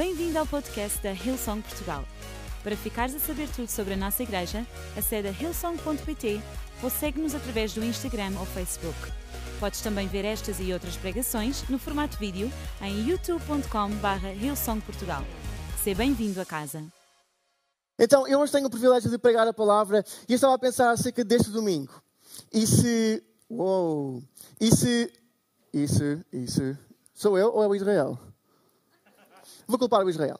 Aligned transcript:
Bem-vindo 0.00 0.38
ao 0.38 0.46
podcast 0.46 0.98
da 1.02 1.12
Hillsong 1.12 1.60
Portugal. 1.60 2.02
Para 2.62 2.74
ficares 2.74 3.14
a 3.14 3.18
saber 3.18 3.46
tudo 3.54 3.68
sobre 3.68 3.92
a 3.92 3.96
nossa 3.98 4.22
igreja, 4.22 4.66
acede 4.96 5.28
a 5.28 5.30
hillsong.pt 5.30 6.40
ou 6.82 6.88
segue-nos 6.88 7.34
através 7.34 7.74
do 7.74 7.84
Instagram 7.84 8.32
ou 8.38 8.46
Facebook. 8.46 8.96
Podes 9.60 9.82
também 9.82 10.08
ver 10.08 10.24
estas 10.24 10.58
e 10.58 10.72
outras 10.72 10.96
pregações 10.96 11.68
no 11.68 11.78
formato 11.78 12.16
vídeo 12.16 12.50
em 12.80 13.10
youtube.com.br 13.10 14.26
hillsongportugal. 14.42 15.22
Seja 15.84 15.98
bem-vindo 15.98 16.40
a 16.40 16.46
casa. 16.46 16.82
Então, 17.98 18.26
eu 18.26 18.40
hoje 18.40 18.52
tenho 18.52 18.68
o 18.68 18.70
privilégio 18.70 19.10
de 19.10 19.18
pregar 19.18 19.46
a 19.46 19.52
palavra 19.52 20.02
e 20.26 20.32
eu 20.32 20.36
estava 20.36 20.54
a 20.54 20.58
pensar 20.58 20.92
acerca 20.92 21.22
deste 21.22 21.50
domingo. 21.50 21.92
E 22.50 22.66
se. 22.66 23.22
Uou! 23.50 24.22
E 24.58 24.74
se. 24.74 25.12
Isso, 25.74 26.24
isso. 26.32 26.74
Sou 27.12 27.36
eu 27.36 27.52
ou 27.52 27.62
é 27.62 27.68
o 27.68 27.74
Israel? 27.74 28.29
Vou 29.70 29.78
culpar 29.78 30.04
o 30.04 30.10
Israel. 30.10 30.38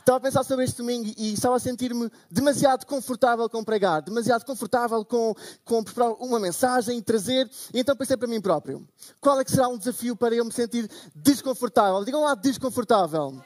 Estava 0.00 0.18
a 0.18 0.20
pensar 0.20 0.44
sobre 0.44 0.64
este 0.64 0.76
domingo 0.76 1.12
e 1.16 1.32
estava 1.32 1.56
a 1.56 1.58
sentir-me 1.58 2.10
demasiado 2.30 2.84
confortável 2.86 3.48
com 3.48 3.64
pregar, 3.64 4.02
demasiado 4.02 4.44
confortável 4.44 5.04
com, 5.04 5.34
com 5.64 5.82
preparar 5.82 6.12
uma 6.20 6.38
mensagem 6.38 6.98
e 6.98 7.02
trazer. 7.02 7.50
E 7.74 7.80
então 7.80 7.96
pensei 7.96 8.16
para 8.16 8.28
mim 8.28 8.40
próprio: 8.40 8.86
qual 9.20 9.40
é 9.40 9.44
que 9.44 9.50
será 9.50 9.68
um 9.68 9.78
desafio 9.78 10.14
para 10.14 10.34
eu 10.34 10.44
me 10.44 10.52
sentir 10.52 10.88
desconfortável? 11.14 12.04
Digam 12.04 12.22
lá, 12.22 12.34
desconfortável. 12.34 13.42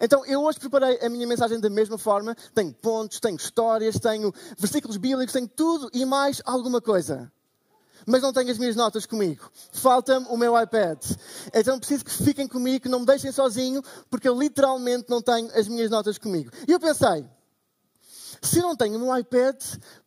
Então, 0.00 0.24
eu 0.26 0.42
hoje 0.42 0.60
preparei 0.60 0.98
a 1.00 1.08
minha 1.08 1.26
mensagem 1.26 1.58
da 1.58 1.70
mesma 1.70 1.98
forma. 1.98 2.36
Tenho 2.54 2.72
pontos, 2.72 3.18
tenho 3.18 3.36
histórias, 3.36 3.98
tenho 3.98 4.32
versículos 4.56 4.96
bíblicos, 4.96 5.32
tenho 5.32 5.48
tudo 5.48 5.90
e 5.92 6.04
mais 6.04 6.40
alguma 6.44 6.80
coisa. 6.80 7.32
Mas 8.08 8.22
não 8.22 8.32
tenho 8.32 8.50
as 8.50 8.56
minhas 8.56 8.74
notas 8.74 9.04
comigo. 9.04 9.50
Falta-me 9.70 10.24
o 10.30 10.36
meu 10.38 10.58
iPad. 10.58 10.98
Então 11.52 11.78
preciso 11.78 12.06
que 12.06 12.10
fiquem 12.10 12.48
comigo, 12.48 12.84
que 12.84 12.88
não 12.88 13.00
me 13.00 13.06
deixem 13.06 13.30
sozinho, 13.30 13.82
porque 14.08 14.26
eu 14.26 14.36
literalmente 14.36 15.10
não 15.10 15.20
tenho 15.20 15.54
as 15.54 15.68
minhas 15.68 15.90
notas 15.90 16.16
comigo. 16.16 16.50
E 16.66 16.72
eu 16.72 16.80
pensei, 16.80 17.26
se 18.40 18.60
não 18.60 18.74
tenho 18.74 18.98
meu 18.98 19.14
iPad, 19.14 19.56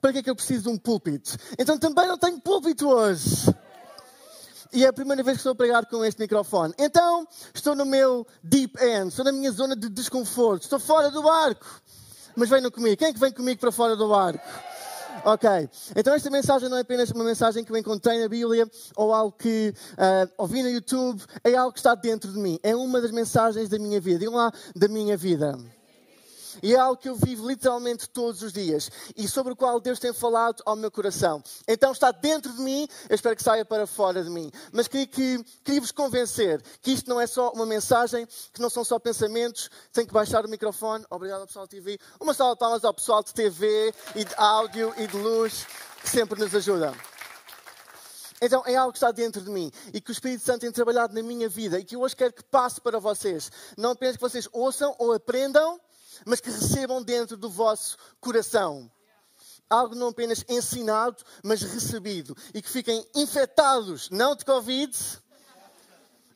para 0.01 0.13
que 0.13 0.17
é 0.17 0.23
que 0.23 0.29
eu 0.31 0.35
preciso 0.35 0.63
de 0.63 0.69
um 0.69 0.77
púlpito? 0.79 1.37
Então 1.59 1.77
também 1.77 2.07
não 2.07 2.17
tenho 2.17 2.41
púlpito 2.41 2.89
hoje. 2.89 3.53
E 4.73 4.83
é 4.83 4.87
a 4.87 4.93
primeira 4.93 5.21
vez 5.21 5.37
que 5.37 5.41
estou 5.41 5.51
a 5.51 5.55
pregar 5.55 5.85
com 5.85 6.03
este 6.03 6.19
microfone. 6.19 6.73
Então, 6.79 7.27
estou 7.53 7.75
no 7.75 7.85
meu 7.85 8.25
deep 8.41 8.81
end, 8.83 9.09
estou 9.09 9.25
na 9.25 9.31
minha 9.31 9.51
zona 9.51 9.75
de 9.75 9.89
desconforto, 9.89 10.63
estou 10.63 10.79
fora 10.79 11.11
do 11.11 11.21
barco. 11.21 11.67
Mas 12.35 12.49
venham 12.49 12.71
comigo. 12.71 12.97
Quem 12.97 13.09
é 13.09 13.13
que 13.13 13.19
vem 13.19 13.31
comigo 13.31 13.59
para 13.59 13.71
fora 13.71 13.95
do 13.95 14.07
barco? 14.07 14.70
Ok. 15.23 15.69
Então 15.95 16.13
esta 16.13 16.29
mensagem 16.29 16.67
não 16.67 16.77
é 16.77 16.81
apenas 16.81 17.11
uma 17.11 17.23
mensagem 17.23 17.63
que 17.63 17.71
eu 17.71 17.77
encontrei 17.77 18.19
na 18.19 18.27
Bíblia 18.27 18.67
ou 18.95 19.13
algo 19.13 19.35
que 19.37 19.73
uh, 19.93 20.31
ouvi 20.37 20.63
no 20.63 20.69
YouTube, 20.69 21.21
é 21.43 21.55
algo 21.55 21.71
que 21.71 21.79
está 21.79 21.93
dentro 21.93 22.31
de 22.31 22.39
mim. 22.39 22.59
É 22.63 22.75
uma 22.75 22.99
das 22.99 23.11
mensagens 23.11 23.69
da 23.69 23.77
minha 23.77 23.99
vida. 23.99 24.19
Digam 24.19 24.35
lá, 24.35 24.51
da 24.75 24.87
minha 24.87 25.15
vida. 25.15 25.57
E 26.61 26.73
é 26.73 26.79
algo 26.79 27.01
que 27.01 27.09
eu 27.09 27.15
vivo 27.15 27.47
literalmente 27.47 28.09
todos 28.09 28.41
os 28.41 28.53
dias 28.53 28.89
e 29.15 29.27
sobre 29.27 29.53
o 29.53 29.55
qual 29.55 29.79
Deus 29.79 29.99
tem 29.99 30.13
falado 30.13 30.61
ao 30.65 30.75
meu 30.75 30.91
coração. 30.91 31.43
Então 31.67 31.91
está 31.91 32.11
dentro 32.11 32.51
de 32.53 32.61
mim, 32.61 32.87
eu 33.09 33.15
espero 33.15 33.35
que 33.35 33.43
saia 33.43 33.65
para 33.65 33.85
fora 33.87 34.23
de 34.23 34.29
mim. 34.29 34.51
Mas 34.71 34.87
queria, 34.87 35.07
que, 35.07 35.43
queria 35.63 35.81
vos 35.81 35.91
convencer 35.91 36.61
que 36.81 36.91
isto 36.91 37.09
não 37.09 37.19
é 37.19 37.27
só 37.27 37.51
uma 37.51 37.65
mensagem, 37.65 38.27
que 38.53 38.61
não 38.61 38.69
são 38.69 38.83
só 38.83 38.99
pensamentos. 38.99 39.69
Tenho 39.91 40.07
que 40.07 40.13
baixar 40.13 40.45
o 40.45 40.49
microfone. 40.49 41.05
Obrigado 41.09 41.41
ao 41.41 41.47
pessoal 41.47 41.65
de 41.65 41.71
TV. 41.71 41.99
Uma 42.19 42.33
salva 42.33 42.55
de 42.55 42.59
palmas 42.59 42.83
ao 42.85 42.93
pessoal 42.93 43.23
de 43.23 43.33
TV 43.33 43.93
e 44.15 44.23
de 44.23 44.33
áudio 44.35 44.93
e 44.97 45.07
de 45.07 45.17
luz 45.17 45.65
que 46.01 46.09
sempre 46.09 46.39
nos 46.39 46.53
ajuda. 46.55 46.93
Então 48.41 48.63
é 48.65 48.75
algo 48.75 48.91
que 48.91 48.97
está 48.97 49.11
dentro 49.11 49.39
de 49.39 49.51
mim 49.51 49.71
e 49.93 50.01
que 50.01 50.09
o 50.09 50.13
Espírito 50.13 50.43
Santo 50.43 50.61
tem 50.61 50.71
trabalhado 50.71 51.13
na 51.13 51.21
minha 51.21 51.47
vida 51.47 51.79
e 51.79 51.85
que 51.85 51.95
eu 51.95 52.01
hoje 52.01 52.15
quero 52.15 52.33
que 52.33 52.43
passe 52.43 52.81
para 52.81 52.97
vocês. 52.97 53.51
Não 53.77 53.91
apenas 53.91 54.15
que 54.15 54.21
vocês 54.21 54.49
ouçam 54.51 54.95
ou 54.97 55.13
aprendam, 55.13 55.79
mas 56.25 56.39
que 56.39 56.49
recebam 56.49 57.01
dentro 57.01 57.37
do 57.37 57.49
vosso 57.49 57.97
coração. 58.19 58.91
Algo 59.69 59.95
não 59.95 60.09
apenas 60.09 60.43
ensinado, 60.49 61.23
mas 61.43 61.61
recebido. 61.61 62.35
E 62.53 62.61
que 62.61 62.69
fiquem 62.69 63.07
infectados, 63.15 64.09
não 64.09 64.35
de 64.35 64.43
Covid, 64.43 64.97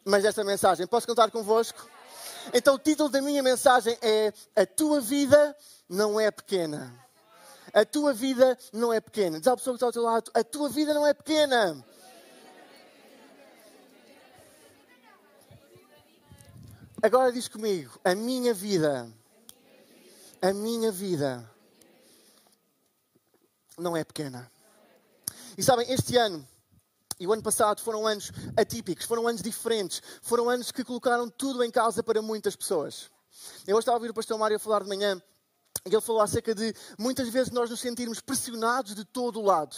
mas 0.05 0.23
desta 0.23 0.43
mensagem. 0.43 0.87
Posso 0.87 1.05
contar 1.05 1.29
convosco? 1.31 1.89
Então, 2.53 2.75
o 2.75 2.79
título 2.79 3.09
da 3.09 3.21
minha 3.21 3.43
mensagem 3.43 3.97
é 4.01 4.31
A 4.55 4.65
tua 4.65 5.01
vida 5.01 5.55
não 5.89 6.19
é 6.19 6.31
pequena. 6.31 6.93
A 7.73 7.83
tua 7.83 8.13
vida 8.13 8.57
não 8.71 8.93
é 8.93 9.01
pequena. 9.01 9.39
Diz 9.39 9.47
à 9.47 9.57
pessoa 9.57 9.73
que 9.73 9.77
está 9.77 9.87
ao 9.87 9.91
teu 9.91 10.03
lado: 10.03 10.31
A 10.33 10.43
tua 10.43 10.69
vida 10.69 10.93
não 10.93 11.05
é 11.05 11.13
pequena. 11.13 11.83
Agora 17.01 17.31
diz 17.31 17.47
comigo: 17.47 17.99
A 18.03 18.15
minha 18.15 18.53
vida 18.53 19.11
a 20.45 20.53
minha 20.53 20.91
vida 20.91 21.49
não 23.77 23.97
é 23.97 24.03
pequena. 24.03 24.49
E 25.57 25.63
sabem, 25.63 25.91
este 25.91 26.17
ano 26.17 26.47
e 27.19 27.25
o 27.25 27.33
ano 27.33 27.41
passado 27.41 27.81
foram 27.81 28.05
anos 28.05 28.31
atípicos, 28.55 29.05
foram 29.05 29.27
anos 29.27 29.41
diferentes, 29.41 30.01
foram 30.21 30.49
anos 30.49 30.71
que 30.71 30.83
colocaram 30.83 31.29
tudo 31.29 31.63
em 31.63 31.71
causa 31.71 32.03
para 32.03 32.21
muitas 32.21 32.55
pessoas. 32.55 33.09
Eu 33.65 33.79
estava 33.79 33.97
a 33.97 33.99
ouvir 33.99 34.11
o 34.11 34.13
pastor 34.13 34.37
Mário 34.37 34.59
falar 34.59 34.83
de 34.83 34.89
manhã 34.89 35.21
e 35.85 35.89
ele 35.89 36.01
falou 36.01 36.21
acerca 36.21 36.53
de 36.53 36.73
muitas 36.97 37.27
vezes 37.29 37.51
nós 37.51 37.69
nos 37.69 37.79
sentirmos 37.79 38.19
pressionados 38.19 38.93
de 38.93 39.03
todo 39.03 39.39
o 39.39 39.43
lado. 39.43 39.75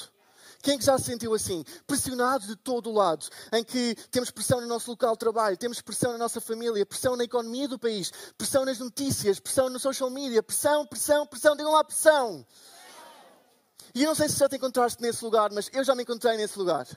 Quem 0.62 0.76
é 0.76 0.78
que 0.78 0.86
já 0.86 0.98
se 0.98 1.06
sentiu 1.06 1.34
assim? 1.34 1.64
Pressionados 1.86 2.48
de 2.48 2.56
todo 2.56 2.90
o 2.90 2.94
lado, 2.94 3.28
em 3.54 3.64
que 3.64 3.96
temos 4.12 4.32
pressão 4.32 4.60
no 4.60 4.68
nosso 4.68 4.90
local 4.90 5.14
de 5.14 5.20
trabalho, 5.20 5.58
temos 5.58 5.82
pressão 5.82 6.12
na 6.12 6.18
nossa 6.18 6.42
família, 6.42 6.86
pressão 6.86 7.16
na 7.16 7.24
economia 7.24 7.68
do 7.68 7.80
país, 7.80 8.12
pressão 8.38 8.66
nas 8.66 8.80
notícias, 8.80 9.40
pressão 9.40 9.70
no 9.70 9.80
social 9.80 10.10
media, 10.10 10.42
pressão, 10.42 10.86
pressão, 10.86 11.26
pressão, 11.26 11.56
digam 11.56 11.72
lá 11.72 11.84
pressão. 11.84 12.46
E 13.94 14.04
eu 14.04 14.08
não 14.08 14.16
sei 14.16 14.30
se 14.30 14.38
já 14.38 14.50
te 14.50 14.56
encontraste 14.56 15.02
nesse 15.02 15.24
lugar, 15.24 15.52
mas 15.52 15.70
eu 15.74 15.84
já 15.84 15.96
me 15.96 16.04
encontrei 16.04 16.38
nesse 16.38 16.58
lugar. 16.58 16.88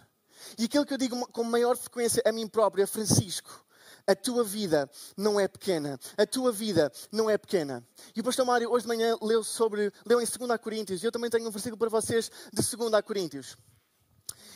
E 0.59 0.65
aquilo 0.65 0.84
que 0.84 0.94
eu 0.94 0.98
digo 0.98 1.27
com 1.28 1.44
maior 1.44 1.77
frequência 1.77 2.22
a 2.27 2.32
mim 2.32 2.48
próprio 2.48 2.82
é 2.82 2.87
Francisco. 2.87 3.65
A 4.10 4.15
tua 4.16 4.43
vida 4.43 4.91
não 5.16 5.38
é 5.38 5.47
pequena. 5.47 5.97
A 6.16 6.26
tua 6.26 6.50
vida 6.50 6.91
não 7.12 7.31
é 7.31 7.38
pequena. 7.38 7.87
E 8.12 8.21
o 8.21 8.25
pastor 8.25 8.44
Mário 8.44 8.69
hoje 8.69 8.82
de 8.82 8.88
manhã 8.88 9.16
leu, 9.22 9.44
sobre, 9.44 9.93
leu 10.04 10.21
em 10.21 10.26
2 10.26 10.60
Coríntios, 10.60 11.00
e 11.00 11.06
eu 11.06 11.12
também 11.12 11.31
tenho 11.31 11.47
um 11.47 11.50
versículo 11.53 11.78
para 11.78 11.88
vocês 11.88 12.28
de 12.53 12.76
2 12.76 13.03
Coríntios. 13.03 13.56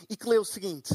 E 0.09 0.17
que 0.17 0.27
leu 0.27 0.41
o 0.41 0.45
seguinte, 0.45 0.93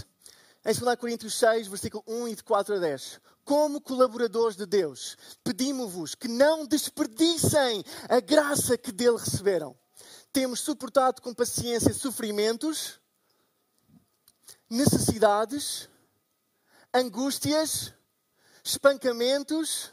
em 0.63 0.75
2 0.75 0.97
Coríntios 0.97 1.39
6, 1.39 1.69
versículo 1.69 2.05
1 2.07 2.29
e 2.29 2.35
de 2.35 2.45
4 2.45 2.75
a 2.75 2.79
10. 2.79 3.19
Como 3.47 3.81
colaboradores 3.81 4.59
de 4.59 4.67
Deus, 4.67 5.17
pedimos-vos 5.43 6.15
que 6.15 6.29
não 6.29 6.67
desperdicem 6.67 7.83
a 8.11 8.21
graça 8.21 8.77
que 8.77 8.93
dele 8.93 9.17
receberam. 9.17 9.75
Temos 10.35 10.61
suportado 10.61 11.23
com 11.23 11.33
paciência 11.33 11.95
sofrimentos, 11.95 13.01
necessidades, 14.69 15.89
angústias, 16.93 17.95
espancamentos, 18.65 19.93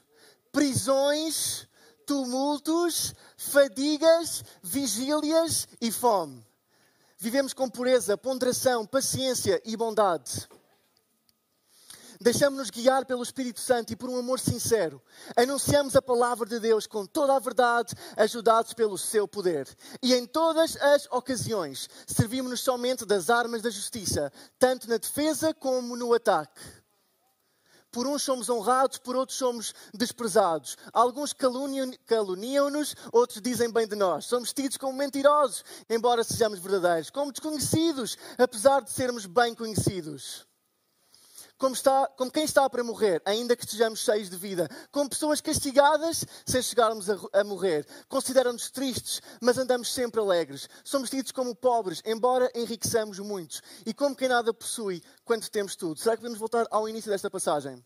prisões, 0.51 1.67
tumultos, 2.05 3.13
fadigas, 3.37 4.43
vigílias 4.63 5.67
e 5.81 5.91
fome. 5.91 6.45
Vivemos 7.17 7.53
com 7.53 7.69
pureza, 7.69 8.17
ponderação, 8.17 8.85
paciência 8.85 9.61
e 9.65 9.75
bondade. 9.75 10.47
Deixamos-nos 12.19 12.71
guiar 12.71 13.05
pelo 13.05 13.21
Espírito 13.21 13.59
Santo 13.59 13.93
e 13.93 13.95
por 13.95 14.09
um 14.09 14.17
amor 14.17 14.39
sincero. 14.39 15.01
Anunciamos 15.35 15.95
a 15.95 16.01
palavra 16.01 16.47
de 16.47 16.59
Deus 16.59 16.87
com 16.87 17.05
toda 17.05 17.35
a 17.35 17.39
verdade, 17.39 17.93
ajudados 18.15 18.73
pelo 18.73 18.97
seu 18.97 19.27
poder. 19.27 19.67
E 20.01 20.15
em 20.15 20.25
todas 20.25 20.75
as 20.77 21.07
ocasiões, 21.11 21.87
servimos-nos 22.07 22.61
somente 22.61 23.05
das 23.05 23.29
armas 23.29 23.61
da 23.61 23.69
justiça, 23.69 24.31
tanto 24.57 24.89
na 24.89 24.97
defesa 24.97 25.53
como 25.53 25.95
no 25.95 26.13
ataque. 26.13 26.59
Por 27.91 28.05
uns 28.05 28.23
somos 28.23 28.49
honrados, 28.49 28.97
por 28.97 29.15
outros 29.15 29.37
somos 29.37 29.73
desprezados. 29.93 30.77
Alguns 30.91 31.33
caluniam-nos, 31.33 32.95
outros 33.11 33.41
dizem 33.41 33.71
bem 33.71 33.87
de 33.87 33.95
nós. 33.95 34.25
Somos 34.25 34.53
tidos 34.53 34.77
como 34.77 34.93
mentirosos, 34.93 35.63
embora 35.89 36.23
sejamos 36.23 36.59
verdadeiros. 36.59 37.09
Como 37.09 37.31
desconhecidos, 37.31 38.17
apesar 38.37 38.81
de 38.81 38.91
sermos 38.91 39.25
bem 39.25 39.55
conhecidos. 39.55 40.47
Como, 41.57 41.73
está, 41.73 42.07
como, 42.15 42.31
quem 42.31 42.43
está 42.43 42.69
para 42.69 42.83
morrer, 42.83 43.21
ainda 43.25 43.55
que 43.55 43.65
estejamos 43.65 44.01
cheios 44.01 44.29
de 44.29 44.37
vida. 44.37 44.69
Como 44.91 45.09
pessoas 45.09 45.41
castigadas, 45.41 46.25
sem 46.45 46.61
chegarmos 46.61 47.09
a, 47.09 47.17
a 47.33 47.43
morrer. 47.43 47.85
Consideram-nos 48.07 48.69
tristes, 48.69 49.21
mas 49.41 49.57
andamos 49.57 49.91
sempre 49.91 50.21
alegres. 50.21 50.69
Somos 50.83 51.09
tidos 51.09 51.31
como 51.31 51.55
pobres, 51.55 52.01
embora 52.05 52.51
enriqueçamos 52.53 53.19
muitos. 53.19 53.61
E 53.85 53.93
como 53.93 54.15
quem 54.15 54.29
nada 54.29 54.53
possui, 54.53 55.01
quando 55.25 55.49
temos 55.49 55.75
tudo. 55.75 55.99
Será 55.99 56.15
que 56.15 56.21
podemos 56.21 56.39
voltar 56.39 56.67
ao 56.69 56.87
início 56.87 57.09
desta 57.11 57.29
passagem? 57.29 57.83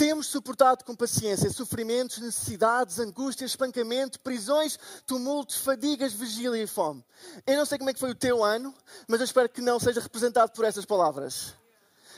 Temos 0.00 0.28
suportado 0.28 0.82
com 0.82 0.96
paciência 0.96 1.50
sofrimentos, 1.50 2.20
necessidades, 2.20 2.98
angústias, 2.98 3.50
espancamento, 3.50 4.18
prisões, 4.20 4.78
tumultos, 5.04 5.58
fadigas, 5.58 6.14
vigília 6.14 6.62
e 6.62 6.66
fome. 6.66 7.04
Eu 7.46 7.58
não 7.58 7.66
sei 7.66 7.76
como 7.76 7.90
é 7.90 7.92
que 7.92 8.00
foi 8.00 8.12
o 8.12 8.14
teu 8.14 8.42
ano, 8.42 8.74
mas 9.06 9.20
eu 9.20 9.26
espero 9.26 9.46
que 9.46 9.60
não 9.60 9.78
seja 9.78 10.00
representado 10.00 10.52
por 10.52 10.64
essas 10.64 10.86
palavras. 10.86 11.52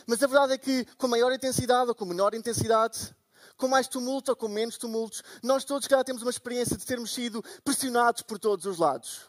Mas 0.07 0.23
a 0.23 0.29
verdade 0.29 0.53
é 0.53 0.59
que 0.59 0.85
com 0.97 1.09
maior 1.09 1.33
intensidade 1.33 1.89
ou 1.89 1.95
com 1.97 2.05
menor 2.05 2.35
intensidade, 2.35 3.13
com 3.57 3.67
mais 3.67 3.89
tumulto 3.89 4.31
ou 4.31 4.37
com 4.37 4.47
menos 4.47 4.79
tumultos, 4.79 5.21
nós 5.43 5.65
todos 5.65 5.89
cá 5.89 6.05
temos 6.05 6.23
uma 6.23 6.31
experiência 6.31 6.77
de 6.77 6.87
termos 6.87 7.13
sido 7.13 7.43
pressionados 7.65 8.23
por 8.23 8.39
todos 8.39 8.65
os 8.65 8.79
lados. 8.79 9.23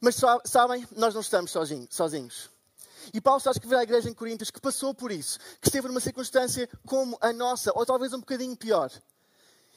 Mas 0.00 0.16
sabem, 0.46 0.88
nós 0.96 1.12
não 1.12 1.20
estamos 1.20 1.50
sozinhos. 1.50 2.55
E 3.12 3.20
Paulo 3.20 3.38
está 3.38 3.50
a 3.50 3.52
escrever 3.52 3.76
à 3.76 3.82
igreja 3.82 4.08
em 4.08 4.14
Coríntios 4.14 4.50
que 4.50 4.60
passou 4.60 4.94
por 4.94 5.10
isso, 5.10 5.38
que 5.60 5.68
esteve 5.68 5.88
numa 5.88 6.00
circunstância 6.00 6.68
como 6.86 7.16
a 7.20 7.32
nossa, 7.32 7.72
ou 7.74 7.84
talvez 7.84 8.12
um 8.12 8.20
bocadinho 8.20 8.56
pior. 8.56 8.90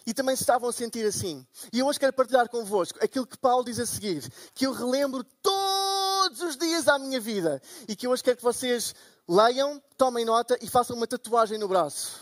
E 0.06 0.14
também 0.14 0.36
se 0.36 0.44
estavam 0.44 0.70
a 0.70 0.74
sentir 0.74 1.06
assim. 1.06 1.46
E 1.72 1.80
eu 1.80 1.88
hoje 1.88 2.00
quero 2.00 2.14
partilhar 2.14 2.50
convosco 2.50 2.98
aquilo 3.04 3.28
que 3.28 3.38
Paulo 3.38 3.64
diz 3.64 3.80
a 3.80 3.86
seguir, 3.86 4.28
que 4.56 4.66
eu 4.66 4.74
relembro 4.74 5.24
todos 5.42 6.42
os 6.42 6.58
dias 6.58 6.88
à 6.88 6.98
minha 6.98 7.20
vida. 7.20 7.62
E 7.88 7.96
que 7.96 8.08
eu 8.08 8.12
hoje 8.12 8.24
quero 8.24 8.38
que 8.38 8.44
vocês 8.44 8.96
leiam, 9.28 9.82
tomem 9.98 10.26
nota 10.26 10.58
e 10.62 10.68
façam 10.68 10.96
uma 10.96 11.06
tatuagem 11.06 11.58
no 11.58 11.68
braço. 11.68 12.20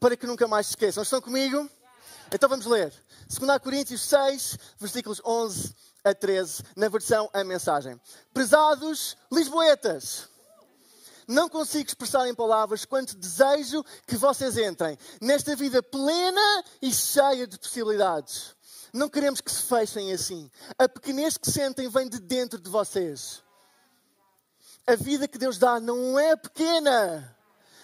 Para 0.00 0.16
que 0.16 0.26
nunca 0.26 0.48
mais 0.48 0.66
se 0.66 0.72
esqueçam. 0.72 1.02
Estão 1.02 1.20
comigo? 1.20 1.68
Então 2.32 2.48
vamos 2.48 2.66
ler. 2.66 2.92
2 3.28 3.58
Coríntios 3.58 4.00
6, 4.02 4.58
versículos 4.78 5.20
11 5.24 5.74
a 6.04 6.14
13, 6.14 6.62
na 6.76 6.88
versão 6.88 7.30
A 7.32 7.42
Mensagem. 7.42 7.98
Prezados 8.32 9.16
Lisboetas, 9.32 10.28
não 11.26 11.48
consigo 11.48 11.88
expressar 11.88 12.28
em 12.28 12.34
palavras 12.34 12.84
quanto 12.84 13.16
desejo 13.16 13.82
que 14.06 14.16
vocês 14.16 14.58
entrem 14.58 14.98
nesta 15.20 15.56
vida 15.56 15.82
plena 15.82 16.64
e 16.82 16.92
cheia 16.92 17.46
de 17.46 17.58
possibilidades. 17.58 18.54
Não 18.92 19.08
queremos 19.08 19.40
que 19.40 19.50
se 19.50 19.62
fechem 19.62 20.12
assim. 20.12 20.50
A 20.78 20.88
pequenez 20.88 21.36
que 21.36 21.50
sentem 21.50 21.88
vem 21.88 22.08
de 22.08 22.20
dentro 22.20 22.60
de 22.60 22.70
vocês. 22.70 23.42
A 24.86 24.94
vida 24.94 25.26
que 25.26 25.38
Deus 25.38 25.58
dá 25.58 25.80
não 25.80 26.18
é 26.18 26.36
pequena. 26.36 27.34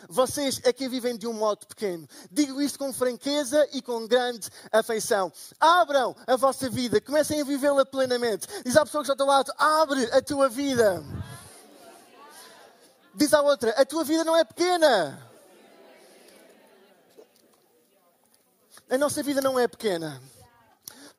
Vocês 0.08 0.61
é 0.64 0.73
que 0.73 0.88
vivem 0.88 1.17
de 1.17 1.26
um 1.26 1.32
modo 1.32 1.67
pequeno. 1.67 2.08
Digo 2.31 2.61
isto 2.61 2.79
com 2.79 2.93
franqueza 2.93 3.69
e 3.73 3.82
com 3.82 4.06
grande 4.06 4.49
afeição. 4.73 5.32
Abram 5.58 6.14
a 6.26 6.37
vossa 6.37 6.69
vida, 6.69 7.00
comecem 7.00 7.41
a 7.41 7.44
vivê-la 7.44 7.85
plenamente. 7.85 8.47
Diz 8.64 8.76
à 8.76 8.85
pessoa 8.85 9.02
que 9.02 9.11
está 9.11 9.12
ao 9.12 9.17
teu 9.17 9.26
lado: 9.26 9.52
abre 9.58 10.05
a 10.12 10.23
tua 10.23 10.49
vida. 10.49 11.02
Diz 13.14 13.35
à 13.35 13.43
outra: 13.43 13.70
a 13.73 13.85
tua 13.85 14.05
vida 14.05 14.25
não 14.25 14.37
é 14.37 14.44
pequena. 14.44 15.31
A 18.88 18.99
nossa 18.99 19.23
vida 19.23 19.41
não 19.41 19.58
é 19.58 19.69
pequena. 19.69 20.20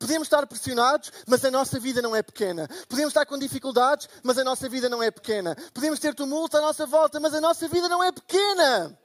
Podemos 0.02 0.26
estar 0.26 0.44
pressionados, 0.48 1.12
mas 1.28 1.44
a 1.44 1.50
nossa 1.50 1.78
vida 1.78 2.02
não 2.02 2.14
é 2.16 2.24
pequena. 2.24 2.68
Podemos 2.88 3.10
estar 3.10 3.24
com 3.24 3.38
dificuldades, 3.38 4.08
mas 4.24 4.36
a 4.36 4.42
nossa 4.42 4.68
vida 4.68 4.88
não 4.88 5.00
é 5.00 5.12
pequena. 5.12 5.56
Podemos 5.72 6.00
ter 6.00 6.12
tumulto 6.12 6.56
à 6.56 6.60
nossa 6.60 6.84
volta, 6.84 7.20
mas 7.20 7.32
a 7.32 7.40
nossa 7.40 7.68
vida 7.68 7.88
não 7.88 8.02
é 8.02 8.10
pequena. 8.10 8.98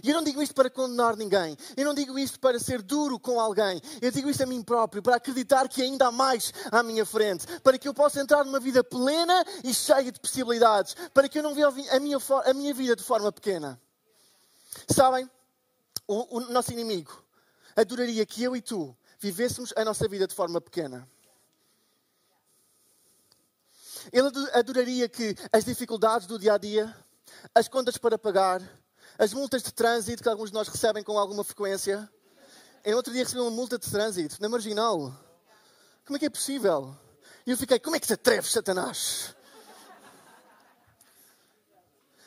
E 0.00 0.10
eu 0.10 0.14
não 0.14 0.22
digo 0.22 0.40
isto 0.40 0.54
para 0.54 0.70
condenar 0.70 1.16
ninguém. 1.16 1.56
Eu 1.76 1.84
não 1.84 1.94
digo 1.94 2.16
isto 2.16 2.38
para 2.38 2.60
ser 2.60 2.80
duro 2.80 3.18
com 3.18 3.40
alguém. 3.40 3.82
Eu 4.00 4.12
digo 4.12 4.30
isto 4.30 4.44
a 4.44 4.46
mim 4.46 4.62
próprio, 4.62 5.02
para 5.02 5.16
acreditar 5.16 5.68
que 5.68 5.82
ainda 5.82 6.06
há 6.06 6.12
mais 6.12 6.54
à 6.70 6.80
minha 6.84 7.04
frente. 7.04 7.44
Para 7.58 7.76
que 7.76 7.88
eu 7.88 7.92
possa 7.92 8.20
entrar 8.20 8.44
numa 8.44 8.60
vida 8.60 8.84
plena 8.84 9.44
e 9.64 9.74
cheia 9.74 10.12
de 10.12 10.20
possibilidades. 10.20 10.94
Para 11.12 11.28
que 11.28 11.40
eu 11.40 11.42
não 11.42 11.56
veja 11.56 11.74
a 11.90 11.98
minha, 11.98 12.18
a 12.44 12.54
minha 12.54 12.72
vida 12.72 12.94
de 12.94 13.02
forma 13.02 13.32
pequena. 13.32 13.80
Sabem? 14.88 15.28
O, 16.06 16.36
o 16.36 16.40
nosso 16.52 16.72
inimigo 16.72 17.20
adoraria 17.74 18.24
que 18.24 18.44
eu 18.44 18.54
e 18.54 18.60
tu 18.60 18.96
vivêssemos 19.22 19.72
a 19.76 19.84
nossa 19.84 20.08
vida 20.08 20.26
de 20.26 20.34
forma 20.34 20.60
pequena. 20.60 21.08
Ele 24.12 24.28
adoraria 24.52 25.08
que 25.08 25.36
as 25.52 25.64
dificuldades 25.64 26.26
do 26.26 26.40
dia 26.40 26.54
a 26.54 26.58
dia, 26.58 26.92
as 27.54 27.68
contas 27.68 27.96
para 27.96 28.18
pagar, 28.18 28.60
as 29.16 29.32
multas 29.32 29.62
de 29.62 29.72
trânsito 29.72 30.24
que 30.24 30.28
alguns 30.28 30.50
de 30.50 30.54
nós 30.54 30.66
recebem 30.66 31.04
com 31.04 31.16
alguma 31.16 31.44
frequência. 31.44 32.10
Em 32.84 32.94
outro 32.94 33.12
dia 33.12 33.22
recebi 33.22 33.40
uma 33.40 33.50
multa 33.50 33.78
de 33.78 33.88
trânsito, 33.88 34.42
na 34.42 34.48
marginal. 34.48 35.14
Como 36.04 36.16
é 36.16 36.18
que 36.18 36.26
é 36.26 36.30
possível? 36.30 36.96
E 37.46 37.52
eu 37.52 37.56
fiquei, 37.56 37.78
como 37.78 37.94
é 37.94 38.00
que 38.00 38.08
te 38.08 38.14
atreves, 38.14 38.50
Satanás? 38.50 39.36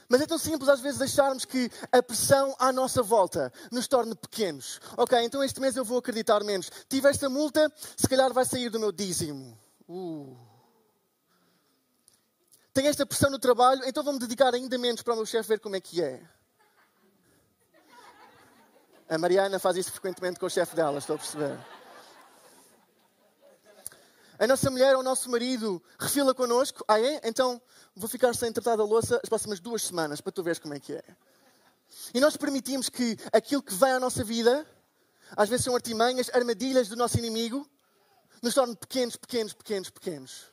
Mas 0.07 0.21
é 0.21 0.25
tão 0.25 0.37
simples 0.37 0.69
às 0.69 0.79
vezes 0.79 0.99
deixarmos 0.99 1.45
que 1.45 1.69
a 1.91 2.01
pressão 2.01 2.55
à 2.59 2.71
nossa 2.71 3.01
volta 3.01 3.51
nos 3.71 3.87
torne 3.87 4.15
pequenos. 4.15 4.79
Ok, 4.97 5.19
então 5.23 5.43
este 5.43 5.59
mês 5.59 5.75
eu 5.75 5.83
vou 5.83 5.97
acreditar 5.97 6.43
menos. 6.43 6.69
Tive 6.87 7.09
esta 7.09 7.29
multa, 7.29 7.71
se 7.97 8.07
calhar 8.07 8.31
vai 8.33 8.45
sair 8.45 8.69
do 8.69 8.79
meu 8.79 8.91
dízimo. 8.91 9.57
Uh. 9.87 10.35
Tenho 12.73 12.89
esta 12.89 13.05
pressão 13.05 13.29
no 13.29 13.39
trabalho, 13.39 13.81
então 13.85 14.03
vou-me 14.03 14.19
dedicar 14.19 14.53
ainda 14.53 14.77
menos 14.77 15.01
para 15.01 15.13
o 15.13 15.15
meu 15.15 15.25
chefe 15.25 15.49
ver 15.49 15.59
como 15.59 15.75
é 15.75 15.81
que 15.81 16.03
é. 16.03 16.21
A 19.07 19.17
Mariana 19.17 19.59
faz 19.59 19.77
isso 19.77 19.91
frequentemente 19.91 20.39
com 20.39 20.47
o 20.47 20.49
chefe 20.49 20.75
dela, 20.75 20.97
estou 20.97 21.15
a 21.15 21.19
perceber. 21.19 21.57
A 24.37 24.45
nossa 24.45 24.69
mulher 24.69 24.95
ou 24.95 24.99
o 25.01 25.03
nosso 25.03 25.29
marido 25.29 25.81
refila 25.97 26.33
connosco. 26.33 26.83
Ah, 26.87 26.99
é? 26.99 27.21
Então 27.23 27.61
vou 27.95 28.09
ficar 28.09 28.33
sem 28.35 28.51
tratar 28.51 28.75
da 28.75 28.83
louça 28.83 29.19
as 29.23 29.29
próximas 29.29 29.59
duas 29.59 29.83
semanas 29.83 30.19
para 30.19 30.31
tu 30.31 30.43
veres 30.43 30.59
como 30.59 30.73
é 30.73 30.79
que 30.79 30.93
é. 30.93 31.03
E 32.13 32.19
nós 32.19 32.35
permitimos 32.35 32.89
que 32.89 33.17
aquilo 33.31 33.63
que 33.63 33.73
vem 33.73 33.91
à 33.91 33.99
nossa 33.99 34.23
vida, 34.23 34.67
às 35.37 35.47
vezes 35.47 35.63
são 35.63 35.73
artimanhas, 35.73 36.29
armadilhas 36.33 36.89
do 36.89 36.95
nosso 36.97 37.17
inimigo, 37.17 37.69
nos 38.41 38.53
torne 38.53 38.75
pequenos, 38.75 39.15
pequenos, 39.15 39.53
pequenos, 39.53 39.89
pequenos. 39.89 40.45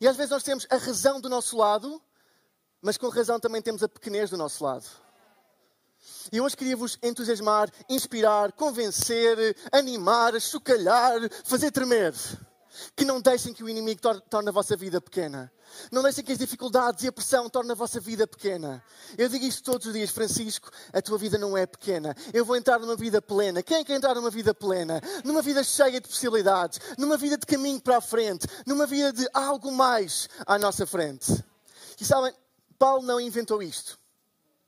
E 0.00 0.06
às 0.06 0.16
vezes 0.16 0.30
nós 0.30 0.44
temos 0.44 0.66
a 0.70 0.76
razão 0.76 1.20
do 1.20 1.28
nosso 1.28 1.56
lado, 1.56 2.00
mas 2.80 2.96
com 2.96 3.08
razão 3.08 3.40
também 3.40 3.60
temos 3.60 3.82
a 3.82 3.88
pequenez 3.88 4.30
do 4.30 4.36
nosso 4.36 4.62
lado. 4.62 4.86
E 6.30 6.40
hoje 6.40 6.56
queria 6.56 6.76
vos 6.76 6.96
entusiasmar, 7.02 7.68
inspirar, 7.88 8.52
convencer, 8.52 9.56
animar, 9.72 10.40
chocalhar, 10.40 11.18
fazer 11.44 11.72
tremer 11.72 12.14
que 12.96 13.04
não 13.04 13.20
deixem 13.20 13.52
que 13.52 13.62
o 13.62 13.68
inimigo 13.68 14.00
torne 14.28 14.48
a 14.48 14.52
vossa 14.52 14.76
vida 14.76 15.00
pequena. 15.00 15.52
Não 15.92 16.02
deixem 16.02 16.24
que 16.24 16.32
as 16.32 16.38
dificuldades 16.38 17.04
e 17.04 17.08
a 17.08 17.12
pressão 17.12 17.48
tornem 17.48 17.72
a 17.72 17.74
vossa 17.74 18.00
vida 18.00 18.26
pequena. 18.26 18.82
Eu 19.16 19.28
digo 19.28 19.44
isto 19.44 19.62
todos 19.62 19.86
os 19.86 19.92
dias, 19.92 20.10
Francisco, 20.10 20.70
a 20.92 21.00
tua 21.02 21.18
vida 21.18 21.36
não 21.38 21.56
é 21.56 21.66
pequena. 21.66 22.14
Eu 22.32 22.44
vou 22.44 22.56
entrar 22.56 22.78
numa 22.78 22.96
vida 22.96 23.20
plena. 23.20 23.62
Quem 23.62 23.78
é 23.78 23.84
quer 23.84 23.94
entrar 23.94 24.14
numa 24.14 24.30
vida 24.30 24.54
plena? 24.54 25.00
Numa 25.24 25.42
vida 25.42 25.62
cheia 25.62 26.00
de 26.00 26.08
possibilidades, 26.08 26.80
numa 26.96 27.16
vida 27.16 27.36
de 27.36 27.46
caminho 27.46 27.80
para 27.80 27.98
a 27.98 28.00
frente, 28.00 28.46
numa 28.66 28.86
vida 28.86 29.12
de 29.12 29.28
algo 29.32 29.70
mais 29.72 30.28
à 30.46 30.58
nossa 30.58 30.86
frente. 30.86 31.44
E 32.00 32.04
sabem, 32.04 32.32
Paulo 32.78 33.02
não 33.02 33.20
inventou 33.20 33.62
isto. 33.62 33.98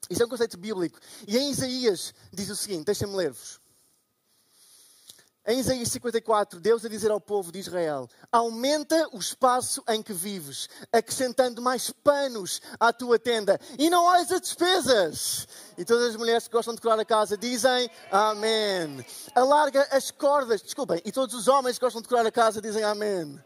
Isto 0.09 0.25
é 0.25 0.27
um 0.27 0.29
conceito 0.29 0.59
bíblico. 0.59 0.99
E 1.27 1.39
em 1.39 1.51
Isaías 1.51 2.13
diz 2.33 2.51
o 2.51 2.57
seguinte: 2.57 2.87
deixem-me 2.87 3.15
ler-vos. 3.15 3.60
Em 5.51 5.59
Isaías 5.59 5.89
54, 5.89 6.61
Deus 6.61 6.85
a 6.85 6.89
dizer 6.89 7.11
ao 7.11 7.21
povo 7.21 7.51
de 7.51 7.59
Israel: 7.59 8.09
Aumenta 8.31 9.09
o 9.11 9.19
espaço 9.19 9.83
em 9.89 10.01
que 10.01 10.13
vives, 10.13 10.69
acrescentando 10.93 11.61
mais 11.61 11.91
panos 11.91 12.63
à 12.79 12.93
tua 12.93 13.19
tenda, 13.19 13.59
e 13.77 13.91
não 13.91 14.05
olhes 14.05 14.31
as 14.31 14.43
despesas. 14.43 15.49
E 15.77 15.85
todas 15.85 16.11
as 16.11 16.17
mulheres 16.17 16.47
que 16.47 16.53
gostam 16.53 16.73
de 16.73 16.77
decorar 16.81 17.01
a 17.01 17.05
casa 17.05 17.37
dizem 17.37 17.91
Amém. 18.13 19.05
Alarga 19.35 19.89
as 19.91 20.13
cordas, 20.13 20.63
desculpem, 20.63 21.03
e 21.05 21.11
todos 21.11 21.35
os 21.35 21.49
homens 21.49 21.79
que 21.79 21.85
gostam 21.85 22.01
de 22.01 22.07
decorar 22.07 22.29
a 22.29 22.31
casa 22.31 22.63
dizem 22.63 22.85
Amém. 22.85 23.37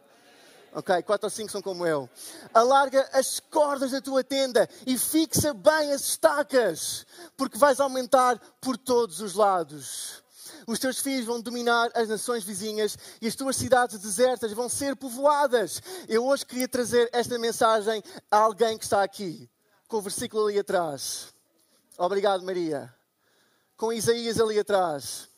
Ok, 0.74 1.02
quatro 1.04 1.24
ou 1.26 1.30
cinco 1.30 1.50
são 1.50 1.62
como 1.62 1.86
eu. 1.86 2.06
Alarga 2.52 3.08
as 3.14 3.40
cordas 3.40 3.92
da 3.92 4.02
tua 4.02 4.22
tenda 4.22 4.68
e 4.86 4.98
fixa 4.98 5.54
bem 5.54 5.90
as 5.90 6.02
estacas, 6.02 7.06
porque 7.34 7.56
vais 7.56 7.80
aumentar 7.80 8.38
por 8.60 8.76
todos 8.76 9.22
os 9.22 9.32
lados. 9.32 10.23
Os 10.66 10.78
teus 10.78 10.98
filhos 10.98 11.26
vão 11.26 11.40
dominar 11.40 11.90
as 11.94 12.08
nações 12.08 12.44
vizinhas 12.44 12.96
e 13.20 13.26
as 13.26 13.34
tuas 13.34 13.56
cidades 13.56 13.98
desertas 13.98 14.52
vão 14.52 14.68
ser 14.68 14.96
povoadas. 14.96 15.82
Eu 16.08 16.24
hoje 16.26 16.46
queria 16.46 16.68
trazer 16.68 17.08
esta 17.12 17.38
mensagem 17.38 18.02
a 18.30 18.38
alguém 18.38 18.78
que 18.78 18.84
está 18.84 19.02
aqui, 19.02 19.50
com 19.88 19.98
o 19.98 20.02
versículo 20.02 20.46
ali 20.46 20.58
atrás. 20.58 21.34
Obrigado, 21.98 22.44
Maria. 22.44 22.94
Com 23.76 23.92
Isaías 23.92 24.40
ali 24.40 24.58
atrás. 24.58 25.28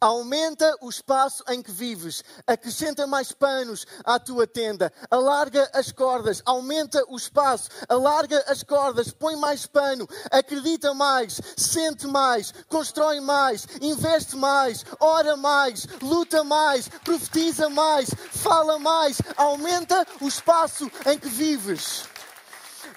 Aumenta 0.00 0.76
o 0.80 0.88
espaço 0.88 1.42
em 1.48 1.60
que 1.60 1.72
vives, 1.72 2.22
acrescenta 2.46 3.04
mais 3.04 3.32
panos 3.32 3.84
à 4.04 4.16
tua 4.16 4.46
tenda, 4.46 4.92
alarga 5.10 5.68
as 5.74 5.90
cordas, 5.90 6.40
aumenta 6.46 7.04
o 7.08 7.16
espaço, 7.16 7.68
alarga 7.88 8.44
as 8.46 8.62
cordas, 8.62 9.10
põe 9.10 9.34
mais 9.34 9.66
pano, 9.66 10.08
acredita 10.30 10.94
mais, 10.94 11.40
sente 11.56 12.06
mais, 12.06 12.54
constrói 12.68 13.18
mais, 13.18 13.66
investe 13.82 14.36
mais, 14.36 14.84
ora 15.00 15.36
mais, 15.36 15.84
luta 16.00 16.44
mais, 16.44 16.88
profetiza 17.02 17.68
mais, 17.68 18.08
fala 18.30 18.78
mais, 18.78 19.20
aumenta 19.36 20.06
o 20.20 20.28
espaço 20.28 20.88
em 21.06 21.18
que 21.18 21.28
vives. 21.28 22.04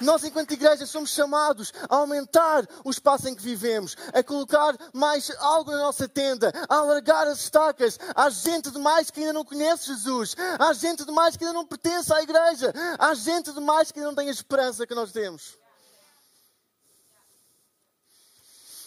Nós, 0.01 0.23
enquanto 0.23 0.51
igreja, 0.51 0.85
somos 0.85 1.11
chamados 1.11 1.71
a 1.89 1.95
aumentar 1.95 2.67
o 2.83 2.89
espaço 2.89 3.27
em 3.27 3.35
que 3.35 3.41
vivemos, 3.41 3.95
a 4.13 4.23
colocar 4.23 4.75
mais 4.93 5.29
algo 5.37 5.71
na 5.71 5.77
nossa 5.77 6.07
tenda, 6.07 6.51
a 6.67 6.75
alargar 6.75 7.27
as 7.27 7.39
estacas. 7.39 7.99
Há 8.15 8.29
gente 8.29 8.71
demais 8.71 9.11
que 9.11 9.19
ainda 9.19 9.33
não 9.33 9.45
conhece 9.45 9.87
Jesus, 9.87 10.35
há 10.59 10.73
gente 10.73 11.05
demais 11.05 11.37
que 11.37 11.43
ainda 11.43 11.53
não 11.53 11.65
pertence 11.65 12.13
à 12.13 12.21
igreja, 12.21 12.73
há 12.97 13.13
gente 13.13 13.51
demais 13.53 13.91
que 13.91 13.99
ainda 13.99 14.09
não 14.09 14.15
tem 14.15 14.27
a 14.27 14.31
esperança 14.31 14.87
que 14.87 14.95
nós 14.95 15.11
temos. 15.11 15.57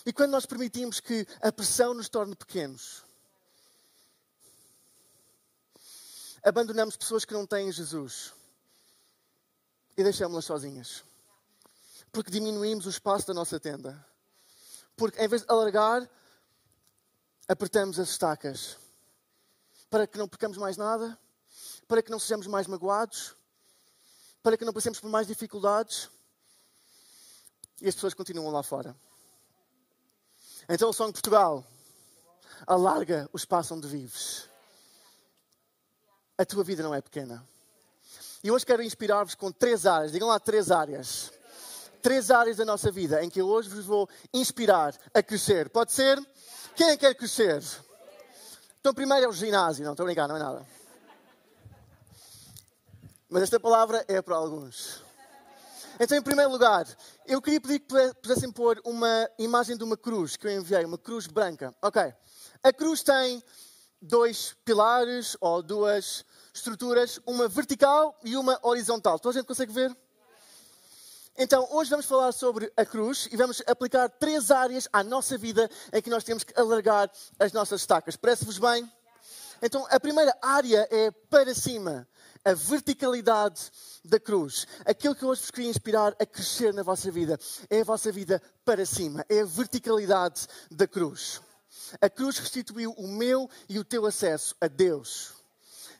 E 0.07 0.13
quando 0.13 0.33
nós 0.33 0.45
permitimos 0.45 1.01
que 1.01 1.27
a 1.41 1.51
pressão 1.51 1.95
nos 1.95 2.09
torne 2.09 2.37
pequenos, 2.37 3.03
abandonamos 6.43 6.97
pessoas 6.97 7.25
que 7.25 7.33
não 7.33 7.47
têm 7.47 7.73
Jesus 7.73 8.33
e 9.97 10.03
deixamos-las 10.03 10.45
sozinhas. 10.45 11.05
Porque 12.13 12.31
diminuímos 12.31 12.87
o 12.87 12.91
espaço 12.91 13.27
da 13.27 13.35
nossa 13.35 13.59
tenda. 13.59 14.05
Porque 14.97 15.21
em 15.21 15.29
vez 15.29 15.43
de 15.43 15.51
alargar, 15.51 16.09
apertamos 17.49 17.99
as 17.99 18.11
estacas 18.11 18.79
para 19.91 20.07
que 20.07 20.19
não 20.19 20.29
percamos 20.29 20.57
mais 20.57 20.77
nada, 20.77 21.19
para 21.87 22.03
que 22.03 22.11
não 22.11 22.19
sejamos 22.19 22.47
mais 22.47 22.67
magoados, 22.67 23.37
para 24.43 24.57
que 24.57 24.65
não 24.65 24.73
passemos 24.73 25.01
por 25.01 25.09
mais 25.09 25.27
dificuldades. 25.27 26.11
E 27.81 27.89
as 27.89 27.95
pessoas 27.95 28.15
continuam 28.15 28.51
lá 28.51 28.63
fora. 28.63 28.97
Então 30.69 30.89
o 30.89 30.93
Song 30.93 31.13
Portugal 31.13 31.65
alarga 32.67 33.29
o 33.33 33.37
espaço 33.37 33.75
onde 33.75 33.87
vives. 33.87 34.49
A 36.39 36.45
tua 36.45 36.65
vida 36.65 36.83
não 36.83 36.95
é 36.95 37.01
pequena. 37.01 37.47
E 38.45 38.51
hoje 38.51 38.67
quero 38.67 38.83
inspirar-vos 38.83 39.35
com 39.35 39.51
três 39.51 39.87
áreas. 39.87 40.13
Digam 40.13 40.29
lá 40.29 40.39
três 40.39 40.71
áreas. 40.71 41.33
Três 42.03 42.31
áreas 42.31 42.59
da 42.59 42.65
nossa 42.67 42.93
vida 42.93 43.25
em 43.25 43.31
que 43.31 43.41
eu 43.41 43.49
hoje 43.49 43.71
vos 43.71 43.87
vou 43.87 44.07
inspirar 44.35 44.95
a 45.15 45.23
crescer. 45.23 45.71
Pode 45.71 45.93
ser? 45.93 46.23
Quem 46.77 46.91
é 46.91 46.97
quer 46.99 47.15
crescer? 47.15 47.65
Então, 48.79 48.93
primeiro 48.93 49.25
é 49.25 49.29
o 49.31 49.33
ginásio. 49.33 49.83
Não, 49.83 49.93
estou 49.93 50.05
a 50.05 50.09
brincar, 50.09 50.29
não 50.29 50.37
é 50.37 50.39
nada. 50.39 50.67
Mas 53.31 53.45
esta 53.45 53.59
palavra 53.59 54.05
é 54.07 54.21
para 54.21 54.37
alguns. 54.37 55.03
Então, 55.99 56.19
em 56.19 56.23
primeiro 56.23 56.51
lugar, 56.51 56.87
eu 57.27 57.41
queria 57.41 57.63
pedir 57.63 57.79
que 57.79 58.15
pudessem 58.21 58.53
pôr 58.53 58.79
uma 58.85 59.27
imagem 59.39 59.75
de 59.75 59.85
uma 59.85 59.97
cruz 59.97 60.37
que 60.37 60.47
eu 60.47 60.51
enviei, 60.51 60.85
uma 60.85 60.99
cruz 60.99 61.27
branca. 61.27 61.75
Ok. 61.81 62.13
A 62.63 62.73
cruz 62.75 63.03
tem 63.03 63.43
dois 64.03 64.55
pilares 64.67 65.35
ou 65.41 65.63
duas 65.63 66.27
estruturas, 66.55 67.21
uma 67.27 67.49
vertical 67.49 68.17
e 68.23 68.37
uma 68.37 68.59
horizontal. 68.63 69.19
Toda 69.19 69.37
a 69.37 69.41
gente 69.41 69.49
consegue 69.49 69.73
ver? 69.73 69.95
Então, 71.37 71.67
hoje 71.73 71.91
vamos 71.91 72.07
falar 72.07 72.31
sobre 72.31 72.73
a 72.77 72.87
cruz 72.87 73.29
e 73.33 73.37
vamos 73.37 73.61
aplicar 73.67 74.09
três 74.09 74.53
áreas 74.53 74.89
à 74.93 75.03
nossa 75.03 75.37
vida 75.37 75.69
em 75.93 76.01
que 76.01 76.09
nós 76.09 76.23
temos 76.23 76.45
que 76.45 76.59
alargar 76.59 77.11
as 77.41 77.53
nossas 77.53 77.81
estacas. 77.81 78.15
Parece-vos 78.15 78.57
bem? 78.57 78.89
Então, 79.61 79.85
a 79.91 79.99
primeira 79.99 80.37
área 80.41 80.87
é 80.93 81.11
para 81.11 81.53
cima 81.53 82.07
a 82.45 82.55
verticalidade 82.55 83.73
da 84.05 84.21
cruz. 84.21 84.65
Aquilo 84.85 85.15
que 85.15 85.25
hoje 85.25 85.41
vos 85.41 85.51
queria 85.51 85.71
inspirar 85.71 86.15
a 86.21 86.27
crescer 86.27 86.73
na 86.73 86.85
vossa 86.85 87.11
vida 87.11 87.37
é 87.69 87.81
a 87.81 87.85
vossa 87.85 88.13
vida 88.13 88.41
para 88.65 88.87
cima, 88.87 89.27
é 89.29 89.41
a 89.41 89.45
verticalidade 89.45 90.47
da 90.71 90.87
cruz. 90.87 91.41
A 92.01 92.09
cruz 92.09 92.39
restituiu 92.39 92.93
o 92.93 93.09
meu 93.09 93.51
e 93.69 93.79
o 93.79 93.85
teu 93.85 94.07
acesso 94.07 94.55
a 94.61 94.69
Deus. 94.69 95.44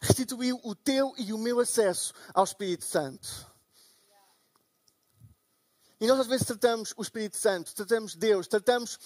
Restituiu 0.05 0.61
o 0.63 0.75
teu 0.75 1.15
e 1.17 1.33
o 1.33 1.39
meu 1.39 1.61
acesso 1.61 2.13
ao 2.35 2.45
Espírito 2.45 2.85
Santo. 2.85 3.51
E 5.99 6.07
nós 6.07 6.21
às 6.21 6.27
vezes 6.27 6.47
tratamos 6.47 6.93
o 6.95 7.01
Espírito 7.01 7.39
Santo, 7.39 7.75
tratamos 7.75 8.15
Deus, 8.15 8.47
tratamos 8.47 8.99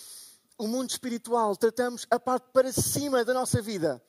o 0.58 0.66
mundo 0.66 0.90
espiritual, 0.90 1.54
tratamos 1.56 2.04
a 2.10 2.18
parte 2.18 2.48
para 2.52 2.72
cima 2.72 3.24
da 3.24 3.32
nossa 3.32 3.62
vida 3.62 4.02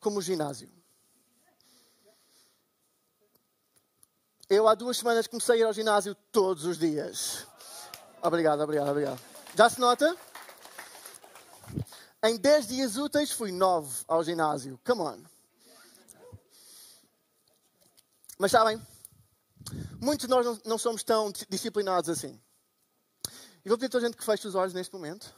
como 0.00 0.18
o 0.18 0.22
ginásio. 0.22 0.68
Eu 4.48 4.66
há 4.66 4.74
duas 4.74 4.96
semanas 4.96 5.28
comecei 5.28 5.54
a 5.54 5.58
ir 5.58 5.62
ao 5.62 5.72
ginásio 5.72 6.16
todos 6.32 6.64
os 6.64 6.76
dias. 6.76 7.46
Obrigado, 8.20 8.62
obrigado, 8.62 8.88
obrigado. 8.88 9.20
Já 9.54 9.70
se 9.70 9.78
nota? 9.78 10.16
Em 12.24 12.36
10 12.36 12.66
dias 12.66 12.96
úteis 12.96 13.30
fui 13.30 13.52
9 13.52 14.04
ao 14.08 14.24
ginásio. 14.24 14.80
Come 14.84 15.02
on. 15.02 15.39
Mas 18.40 18.52
sabem, 18.52 18.80
muitos 20.00 20.26
de 20.26 20.30
nós 20.30 20.46
não, 20.46 20.58
não 20.64 20.78
somos 20.78 21.02
tão 21.02 21.30
disciplinados 21.46 22.08
assim. 22.08 22.40
E 23.62 23.68
vou 23.68 23.76
pedir 23.76 23.88
a 23.88 23.90
toda 23.90 24.06
a 24.06 24.08
gente 24.08 24.16
que 24.16 24.24
feche 24.24 24.48
os 24.48 24.54
olhos 24.54 24.72
neste 24.72 24.94
momento. 24.94 25.30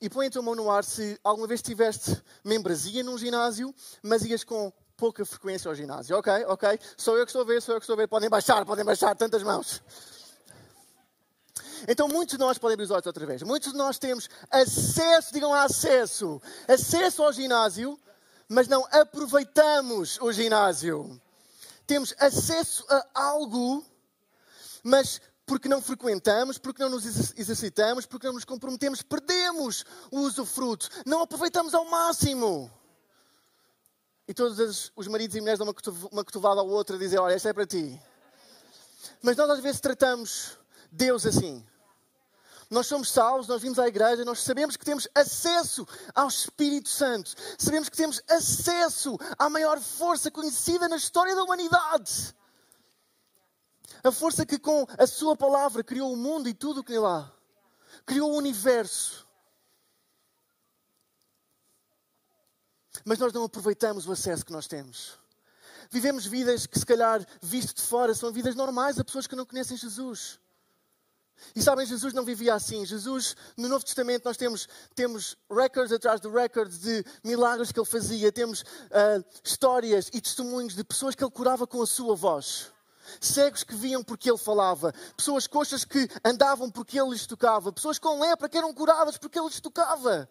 E 0.00 0.08
põe 0.08 0.28
a 0.28 0.30
tua 0.30 0.40
mão 0.40 0.54
no 0.54 0.70
ar 0.70 0.82
se 0.82 1.20
alguma 1.22 1.46
vez 1.46 1.60
tiveste 1.60 2.18
membresia 2.42 3.04
num 3.04 3.18
ginásio, 3.18 3.74
mas 4.02 4.24
ias 4.24 4.42
com 4.42 4.72
pouca 4.96 5.22
frequência 5.26 5.68
ao 5.68 5.74
ginásio. 5.74 6.16
Ok, 6.16 6.32
ok. 6.46 6.80
Sou 6.96 7.18
eu 7.18 7.26
que 7.26 7.30
estou 7.30 7.42
a 7.42 7.44
ver, 7.44 7.60
sou 7.60 7.74
eu 7.74 7.78
que 7.78 7.84
estou 7.84 7.92
a 7.92 7.98
ver. 7.98 8.08
Podem 8.08 8.30
baixar, 8.30 8.64
podem 8.64 8.82
baixar 8.82 9.14
tantas 9.14 9.42
mãos. 9.42 9.82
Então, 11.86 12.08
muitos 12.08 12.38
de 12.38 12.40
nós 12.40 12.56
podem 12.56 12.72
abrir 12.72 12.84
os 12.84 12.90
olhos 12.90 13.04
outra 13.04 13.26
vez. 13.26 13.42
Muitos 13.42 13.72
de 13.72 13.76
nós 13.76 13.98
temos 13.98 14.30
acesso, 14.50 15.30
digam 15.30 15.50
lá 15.50 15.64
acesso, 15.64 16.40
acesso 16.66 17.22
ao 17.22 17.34
ginásio, 17.34 18.00
mas 18.48 18.66
não 18.66 18.82
aproveitamos 18.90 20.18
o 20.22 20.32
ginásio. 20.32 21.20
Temos 21.86 22.14
acesso 22.18 22.84
a 22.88 23.06
algo, 23.14 23.84
mas 24.82 25.20
porque 25.46 25.68
não 25.68 25.82
frequentamos, 25.82 26.58
porque 26.58 26.82
não 26.82 26.90
nos 26.90 27.04
exercitamos, 27.36 28.06
porque 28.06 28.26
não 28.26 28.34
nos 28.34 28.44
comprometemos, 28.44 29.02
perdemos 29.02 29.84
o 30.10 30.20
usufruto, 30.20 30.88
não 31.04 31.22
aproveitamos 31.22 31.74
ao 31.74 31.84
máximo. 31.84 32.70
E 34.26 34.32
todos 34.32 34.90
os 34.96 35.06
maridos 35.06 35.36
e 35.36 35.40
mulheres 35.40 35.58
dão 35.58 35.74
uma 36.10 36.24
cotovada 36.24 36.60
ao 36.60 36.68
outro 36.68 36.96
a 36.96 36.98
dizer: 36.98 37.18
Olha, 37.18 37.34
esta 37.34 37.50
é 37.50 37.52
para 37.52 37.66
ti. 37.66 38.00
Mas 39.22 39.36
nós 39.36 39.50
às 39.50 39.60
vezes 39.60 39.80
tratamos 39.80 40.58
Deus 40.90 41.26
assim. 41.26 41.64
Nós 42.74 42.88
somos 42.88 43.08
salvos, 43.08 43.46
nós 43.46 43.62
vimos 43.62 43.78
à 43.78 43.86
igreja, 43.86 44.24
nós 44.24 44.42
sabemos 44.42 44.76
que 44.76 44.84
temos 44.84 45.06
acesso 45.14 45.86
ao 46.12 46.26
Espírito 46.26 46.88
Santo. 46.88 47.32
Sabemos 47.56 47.88
que 47.88 47.96
temos 47.96 48.20
acesso 48.28 49.16
à 49.38 49.48
maior 49.48 49.80
força 49.80 50.28
conhecida 50.28 50.88
na 50.88 50.96
história 50.96 51.36
da 51.36 51.44
humanidade. 51.44 52.34
A 54.02 54.10
força 54.10 54.44
que 54.44 54.58
com 54.58 54.84
a 54.98 55.06
sua 55.06 55.36
palavra 55.36 55.84
criou 55.84 56.12
o 56.12 56.16
mundo 56.16 56.48
e 56.48 56.52
tudo 56.52 56.80
o 56.80 56.84
que 56.84 56.98
lá. 56.98 57.32
Criou 58.04 58.32
o 58.32 58.36
universo. 58.36 59.24
mas 63.04 63.18
nós 63.18 63.34
não 63.34 63.44
aproveitamos 63.44 64.06
o 64.06 64.12
acesso 64.12 64.46
que 64.46 64.52
nós 64.52 64.66
temos. 64.66 65.18
Vivemos 65.90 66.24
vidas 66.24 66.66
que, 66.66 66.78
se 66.78 66.86
calhar, 66.86 67.24
visto 67.42 67.76
de 67.76 67.82
fora, 67.82 68.14
são 68.14 68.32
vidas 68.32 68.54
normais 68.54 68.98
a 68.98 69.04
pessoas 69.04 69.26
que 69.26 69.36
não 69.36 69.44
conhecem 69.44 69.76
Jesus. 69.76 70.40
E 71.54 71.62
sabem, 71.62 71.86
Jesus 71.86 72.12
não 72.12 72.24
vivia 72.24 72.54
assim. 72.54 72.84
Jesus, 72.84 73.36
no 73.56 73.68
Novo 73.68 73.84
Testamento, 73.84 74.24
nós 74.24 74.36
temos, 74.36 74.68
temos 74.94 75.36
records 75.50 75.92
atrás 75.92 76.20
de 76.20 76.28
records 76.28 76.78
de 76.78 77.04
milagres 77.22 77.72
que 77.72 77.78
ele 77.78 77.86
fazia, 77.86 78.32
temos 78.32 78.62
uh, 78.62 79.24
histórias 79.42 80.10
e 80.12 80.20
testemunhos 80.20 80.74
de 80.74 80.84
pessoas 80.84 81.14
que 81.14 81.24
ele 81.24 81.30
curava 81.30 81.66
com 81.66 81.82
a 81.82 81.86
sua 81.86 82.14
voz. 82.14 82.72
Cegos 83.20 83.62
que 83.62 83.74
viam 83.74 84.02
porque 84.02 84.30
ele 84.30 84.38
falava, 84.38 84.92
pessoas 85.16 85.46
coxas 85.46 85.84
que 85.84 86.08
andavam 86.24 86.70
porque 86.70 86.98
ele 86.98 87.10
lhes 87.10 87.26
tocava, 87.26 87.72
pessoas 87.72 87.98
com 87.98 88.20
lepra 88.20 88.48
que 88.48 88.56
eram 88.56 88.72
curadas 88.72 89.18
porque 89.18 89.38
ele 89.38 89.48
lhes 89.48 89.60
tocava. 89.60 90.28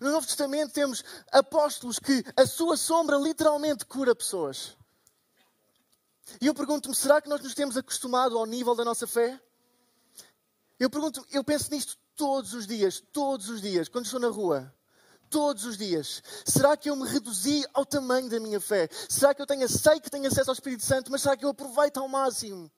No 0.00 0.10
Novo 0.10 0.26
Testamento 0.26 0.72
temos 0.72 1.04
apóstolos 1.30 1.98
que 1.98 2.24
a 2.36 2.46
sua 2.46 2.76
sombra 2.76 3.16
literalmente 3.16 3.84
cura 3.84 4.14
pessoas. 4.14 4.76
E 6.40 6.46
eu 6.46 6.54
pergunto-me, 6.54 6.94
será 6.94 7.20
que 7.20 7.28
nós 7.28 7.40
nos 7.40 7.54
temos 7.54 7.76
acostumado 7.76 8.36
ao 8.36 8.46
nível 8.46 8.74
da 8.74 8.84
nossa 8.84 9.06
fé? 9.06 9.40
Eu 10.78 10.90
pergunto, 10.90 11.26
eu 11.30 11.42
penso 11.42 11.70
nisto 11.70 11.96
todos 12.14 12.52
os 12.54 12.66
dias, 12.66 13.02
todos 13.12 13.48
os 13.48 13.60
dias, 13.62 13.88
quando 13.88 14.04
estou 14.04 14.20
na 14.20 14.28
rua. 14.28 14.72
Todos 15.28 15.64
os 15.64 15.76
dias. 15.76 16.22
Será 16.44 16.76
que 16.76 16.88
eu 16.88 16.94
me 16.94 17.08
reduzi 17.08 17.66
ao 17.74 17.84
tamanho 17.84 18.28
da 18.28 18.38
minha 18.38 18.60
fé? 18.60 18.88
Será 19.08 19.34
que 19.34 19.42
eu 19.42 19.46
tenho, 19.46 19.68
sei 19.68 20.00
que 20.00 20.10
tenho 20.10 20.26
acesso 20.26 20.50
ao 20.50 20.54
Espírito 20.54 20.84
Santo, 20.84 21.10
mas 21.10 21.22
será 21.22 21.36
que 21.36 21.44
eu 21.44 21.50
aproveito 21.50 21.98
ao 21.98 22.08
máximo? 22.08 22.70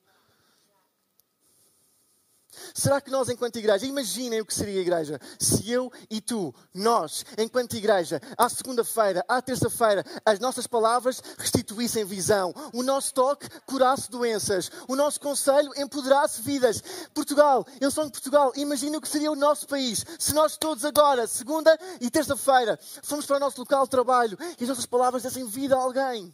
Será 2.73 3.01
que 3.01 3.11
nós, 3.11 3.29
enquanto 3.29 3.57
igreja, 3.57 3.85
imaginem 3.85 4.41
o 4.41 4.45
que 4.45 4.53
seria 4.53 4.79
a 4.79 4.81
igreja 4.81 5.19
se 5.39 5.69
eu 5.71 5.91
e 6.09 6.21
tu, 6.21 6.53
nós, 6.73 7.25
enquanto 7.37 7.75
igreja, 7.75 8.21
à 8.37 8.49
segunda-feira, 8.49 9.23
à 9.27 9.41
terça-feira, 9.41 10.05
as 10.25 10.39
nossas 10.39 10.67
palavras 10.67 11.21
restituíssem 11.37 12.05
visão, 12.05 12.53
o 12.73 12.83
nosso 12.83 13.13
toque 13.13 13.47
curasse 13.65 14.09
doenças, 14.09 14.71
o 14.87 14.95
nosso 14.95 15.19
conselho 15.19 15.71
empoderasse 15.77 16.41
vidas. 16.41 16.81
Portugal, 17.13 17.65
eu 17.79 17.91
sou 17.91 18.05
de 18.05 18.11
Portugal, 18.11 18.51
imaginem 18.55 18.97
o 18.97 19.01
que 19.01 19.07
seria 19.07 19.31
o 19.31 19.35
nosso 19.35 19.67
país 19.67 20.05
se 20.17 20.33
nós 20.33 20.57
todos 20.57 20.85
agora, 20.85 21.27
segunda 21.27 21.77
e 22.01 22.09
terça-feira, 22.09 22.79
fomos 23.03 23.25
para 23.25 23.37
o 23.37 23.39
nosso 23.39 23.59
local 23.59 23.83
de 23.83 23.91
trabalho 23.91 24.37
e 24.59 24.63
as 24.63 24.69
nossas 24.69 24.85
palavras 24.85 25.23
dessem 25.23 25.45
vida 25.45 25.75
a 25.75 25.79
alguém. 25.79 26.33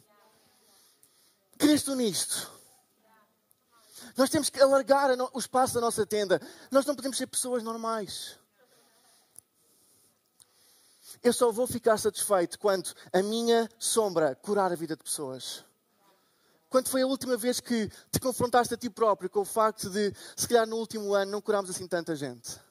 Cristo 1.58 1.94
nisto. 1.94 2.55
Nós 4.16 4.30
temos 4.30 4.48
que 4.48 4.60
alargar 4.60 5.10
o 5.32 5.38
espaço 5.38 5.74
da 5.74 5.80
nossa 5.80 6.06
tenda. 6.06 6.40
Nós 6.70 6.86
não 6.86 6.96
podemos 6.96 7.18
ser 7.18 7.26
pessoas 7.26 7.62
normais. 7.62 8.38
Eu 11.22 11.32
só 11.32 11.50
vou 11.52 11.66
ficar 11.66 11.98
satisfeito 11.98 12.58
quando 12.58 12.94
a 13.12 13.22
minha 13.22 13.68
sombra 13.78 14.34
curar 14.34 14.72
a 14.72 14.76
vida 14.76 14.96
de 14.96 15.02
pessoas. 15.02 15.64
Quando 16.68 16.88
foi 16.88 17.02
a 17.02 17.06
última 17.06 17.36
vez 17.36 17.60
que 17.60 17.88
te 18.10 18.18
confrontaste 18.18 18.74
a 18.74 18.76
ti 18.76 18.90
próprio 18.90 19.30
com 19.30 19.40
o 19.40 19.44
facto 19.44 19.88
de, 19.88 20.12
se 20.36 20.48
calhar 20.48 20.66
no 20.66 20.76
último 20.76 21.14
ano, 21.14 21.30
não 21.30 21.40
curámos 21.40 21.70
assim 21.70 21.86
tanta 21.86 22.16
gente? 22.16 22.65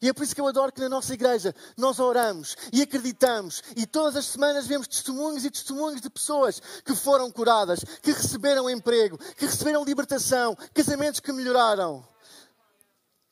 E 0.00 0.08
é 0.08 0.12
por 0.12 0.22
isso 0.22 0.34
que 0.34 0.40
eu 0.40 0.46
adoro 0.46 0.72
que 0.72 0.80
na 0.80 0.88
nossa 0.88 1.14
igreja 1.14 1.54
nós 1.76 1.98
oramos 1.98 2.56
e 2.72 2.82
acreditamos 2.82 3.62
e 3.76 3.86
todas 3.86 4.16
as 4.16 4.26
semanas 4.26 4.66
vemos 4.66 4.86
testemunhos 4.86 5.44
e 5.44 5.50
testemunhos 5.50 6.00
de 6.00 6.10
pessoas 6.10 6.60
que 6.84 6.94
foram 6.94 7.30
curadas, 7.30 7.80
que 8.02 8.12
receberam 8.12 8.68
emprego, 8.68 9.18
que 9.34 9.46
receberam 9.46 9.84
libertação, 9.84 10.56
casamentos 10.74 11.20
que 11.20 11.32
melhoraram. 11.32 12.06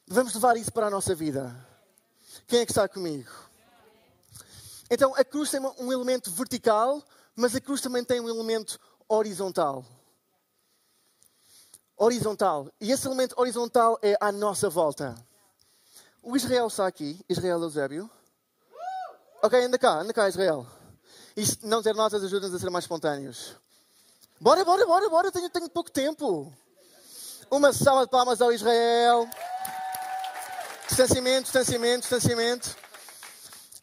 Vamos 0.06 0.34
levar 0.34 0.56
isso 0.56 0.73
para 0.73 0.87
a 0.87 0.90
nossa 0.90 1.14
vida. 1.14 1.54
Quem 2.46 2.61
é 2.61 2.66
que 2.66 2.73
está 2.73 2.88
comigo? 2.88 3.30
Então 4.90 5.14
a 5.16 5.25
cruz 5.25 5.50
tem 5.50 5.61
um 5.78 5.92
elemento 5.92 6.30
vertical, 6.30 7.02
mas 7.34 7.54
a 7.54 7.61
cruz 7.61 7.80
também 7.80 8.04
tem 8.04 8.20
um 8.20 8.28
elemento 8.28 8.78
horizontal 9.08 9.84
horizontal. 11.96 12.68
E 12.80 12.90
esse 12.90 13.06
elemento 13.06 13.34
horizontal 13.38 13.99
é 14.02 14.16
à 14.20 14.30
nossa 14.32 14.68
volta. 14.68 15.14
O 16.26 16.35
Israel 16.35 16.69
está 16.69 16.87
aqui. 16.87 17.21
Israel 17.28 17.62
Eusébio. 17.62 18.11
Ok, 19.43 19.62
anda 19.62 19.78
cá, 19.78 20.00
anda 20.00 20.11
cá, 20.11 20.26
Israel. 20.26 20.66
Isto, 21.37 21.66
não 21.66 21.83
ter 21.83 21.95
notas 21.95 22.25
ajuda-nos 22.25 22.57
a 22.57 22.59
ser 22.59 22.71
mais 22.71 22.85
espontâneos. 22.85 23.54
Bora, 24.40 24.64
bora, 24.64 24.87
bora, 24.87 25.09
bora, 25.11 25.31
tenho, 25.31 25.50
tenho 25.50 25.69
pouco 25.69 25.90
tempo. 25.90 26.50
Uma 27.50 27.75
salva 27.75 28.07
de 28.07 28.11
palmas 28.11 28.40
ao 28.40 28.50
Israel. 28.50 29.28
Distanciamento, 30.88 31.43
distanciamento, 31.43 32.00
distanciamento. 32.00 32.75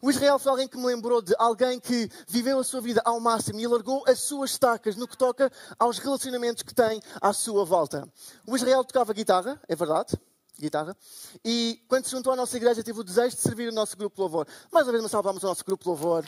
O 0.00 0.10
Israel 0.10 0.36
foi 0.36 0.50
alguém 0.50 0.66
que 0.66 0.76
me 0.76 0.86
lembrou 0.86 1.22
de 1.22 1.36
alguém 1.38 1.78
que 1.78 2.10
viveu 2.26 2.58
a 2.58 2.64
sua 2.64 2.80
vida 2.80 3.00
ao 3.04 3.20
máximo 3.20 3.60
e 3.60 3.66
largou 3.68 4.02
as 4.08 4.18
suas 4.18 4.50
estacas 4.50 4.96
no 4.96 5.06
que 5.06 5.16
toca 5.16 5.48
aos 5.78 5.98
relacionamentos 5.98 6.64
que 6.64 6.74
tem 6.74 7.00
à 7.20 7.32
sua 7.32 7.64
volta. 7.64 8.08
O 8.44 8.56
Israel 8.56 8.82
tocava 8.82 9.12
guitarra, 9.12 9.62
é 9.68 9.76
verdade, 9.76 10.18
guitarra, 10.62 10.96
e 11.44 11.84
quando 11.88 12.04
se 12.04 12.12
juntou 12.12 12.32
à 12.32 12.36
nossa 12.36 12.56
igreja 12.56 12.82
teve 12.82 12.98
o 12.98 13.04
desejo 13.04 13.36
de 13.36 13.42
servir 13.42 13.68
o 13.68 13.72
nosso 13.72 13.96
grupo 13.96 14.14
de 14.14 14.22
louvor. 14.22 14.46
Mais 14.70 14.86
uma 14.86 14.92
vez, 14.92 15.02
uma 15.02 15.08
salva 15.08 15.30
ao 15.30 15.34
nosso 15.34 15.64
grupo 15.64 15.82
de 15.82 15.88
louvor. 15.88 16.24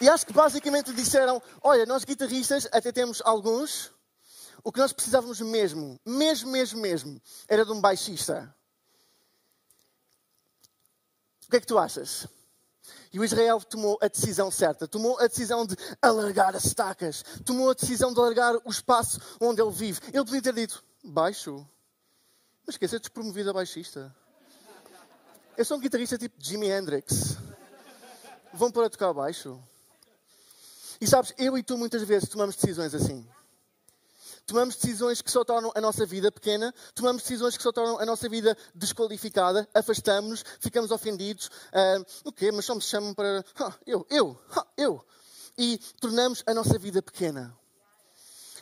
E 0.00 0.08
acho 0.08 0.26
que 0.26 0.32
basicamente 0.32 0.92
disseram: 0.92 1.42
Olha, 1.62 1.84
nós 1.86 2.04
guitarristas 2.04 2.68
até 2.72 2.92
temos 2.92 3.20
alguns, 3.24 3.90
o 4.62 4.72
que 4.72 4.78
nós 4.78 4.92
precisávamos 4.92 5.40
mesmo, 5.40 5.98
mesmo, 6.04 6.50
mesmo, 6.50 6.80
mesmo, 6.80 7.20
era 7.48 7.64
de 7.64 7.72
um 7.72 7.80
baixista. 7.80 8.54
O 11.46 11.50
que 11.50 11.56
é 11.56 11.60
que 11.60 11.66
tu 11.66 11.78
achas? 11.78 12.26
E 13.12 13.18
o 13.20 13.24
Israel 13.24 13.60
tomou 13.60 13.96
a 14.02 14.08
decisão 14.08 14.50
certa, 14.50 14.88
tomou 14.88 15.18
a 15.20 15.26
decisão 15.28 15.64
de 15.64 15.76
alargar 16.02 16.56
as 16.56 16.64
estacas, 16.64 17.24
tomou 17.44 17.70
a 17.70 17.74
decisão 17.74 18.12
de 18.12 18.18
alargar 18.18 18.56
o 18.64 18.70
espaço 18.70 19.20
onde 19.40 19.62
ele 19.62 19.70
vive. 19.70 20.00
Ele 20.12 20.24
podia 20.24 20.42
ter 20.42 20.52
dito: 20.52 20.84
baixo, 21.04 21.68
mas 22.66 22.78
de 22.78 23.10
promovido 23.10 23.50
a 23.50 23.52
baixista. 23.52 24.14
Eu 25.56 25.64
sou 25.64 25.76
um 25.76 25.80
guitarrista 25.80 26.16
tipo 26.16 26.34
Jimi 26.38 26.68
Hendrix. 26.68 27.36
Vão 28.54 28.70
para 28.70 28.88
tocar 28.88 29.12
baixo. 29.12 29.62
E 31.00 31.06
sabes, 31.06 31.34
eu 31.36 31.58
e 31.58 31.62
tu 31.62 31.76
muitas 31.76 32.02
vezes 32.02 32.28
tomamos 32.28 32.56
decisões 32.56 32.94
assim. 32.94 33.28
Tomamos 34.46 34.76
decisões 34.76 35.22
que 35.22 35.30
só 35.30 35.44
tornam 35.44 35.72
a 35.74 35.80
nossa 35.80 36.04
vida 36.04 36.30
pequena, 36.30 36.72
tomamos 36.94 37.22
decisões 37.22 37.56
que 37.56 37.62
só 37.62 37.72
tornam 37.72 37.98
a 37.98 38.04
nossa 38.04 38.28
vida 38.28 38.56
desqualificada, 38.74 39.68
afastamos-nos, 39.72 40.44
ficamos 40.60 40.90
ofendidos. 40.90 41.46
Uh, 41.46 42.28
o 42.28 42.32
quê? 42.32 42.52
Mas 42.52 42.64
só 42.64 42.74
me 42.74 42.80
chamam 42.80 43.14
para. 43.14 43.44
eu, 43.86 44.06
eu, 44.10 44.38
eu. 44.76 45.04
E 45.56 45.78
tornamos 46.00 46.42
a 46.46 46.52
nossa 46.52 46.78
vida 46.78 47.00
pequena. 47.00 47.56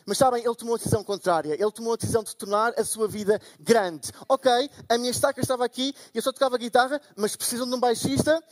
Mas 0.06 0.18
sabem, 0.18 0.44
ele 0.44 0.54
tomou 0.54 0.74
a 0.74 0.78
decisão 0.78 1.04
contrária. 1.04 1.54
Ele 1.54 1.70
tomou 1.70 1.92
a 1.92 1.96
decisão 1.96 2.22
de 2.22 2.34
tornar 2.34 2.72
a 2.78 2.84
sua 2.84 3.06
vida 3.06 3.40
grande. 3.60 4.10
Ok, 4.28 4.50
a 4.88 4.98
minha 4.98 5.10
estaca 5.10 5.40
estava 5.40 5.64
aqui, 5.64 5.94
eu 6.14 6.22
só 6.22 6.32
tocava 6.32 6.58
guitarra, 6.58 7.00
mas 7.16 7.36
precisam 7.36 7.68
de 7.68 7.74
um 7.74 7.80
baixista, 7.80 8.42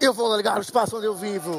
eu 0.00 0.12
vou 0.12 0.28
largar 0.28 0.58
o 0.58 0.62
espaço 0.62 0.96
onde 0.96 1.06
eu 1.06 1.14
vivo. 1.14 1.52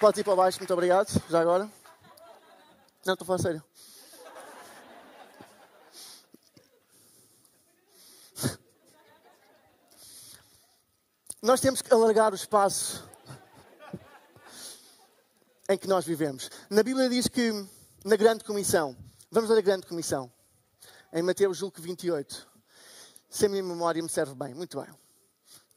Pode 0.00 0.20
ir 0.20 0.24
para 0.24 0.34
baixo, 0.34 0.58
muito 0.58 0.72
obrigado. 0.72 1.08
Já 1.28 1.40
agora? 1.40 1.70
Não, 3.04 3.14
estou 3.14 3.24
a 3.24 3.26
falar 3.26 3.38
sério. 3.38 3.62
Nós 11.40 11.60
temos 11.60 11.82
que 11.82 11.92
alargar 11.92 12.32
o 12.32 12.36
espaço 12.36 13.02
em 15.72 15.78
que 15.78 15.88
nós 15.88 16.04
vivemos. 16.04 16.50
Na 16.68 16.82
Bíblia 16.82 17.08
diz 17.08 17.28
que 17.28 17.50
na 18.04 18.16
Grande 18.16 18.44
Comissão, 18.44 18.96
vamos 19.30 19.50
ler 19.50 19.58
a 19.58 19.62
Grande 19.62 19.86
Comissão, 19.86 20.30
em 21.12 21.22
Mateus 21.22 21.58
Julco 21.58 21.80
28. 21.80 22.48
Se 23.30 23.46
a 23.46 23.48
minha 23.48 23.62
memória 23.62 24.02
me 24.02 24.08
serve 24.08 24.34
bem, 24.34 24.54
muito 24.54 24.80
bem 24.80 24.88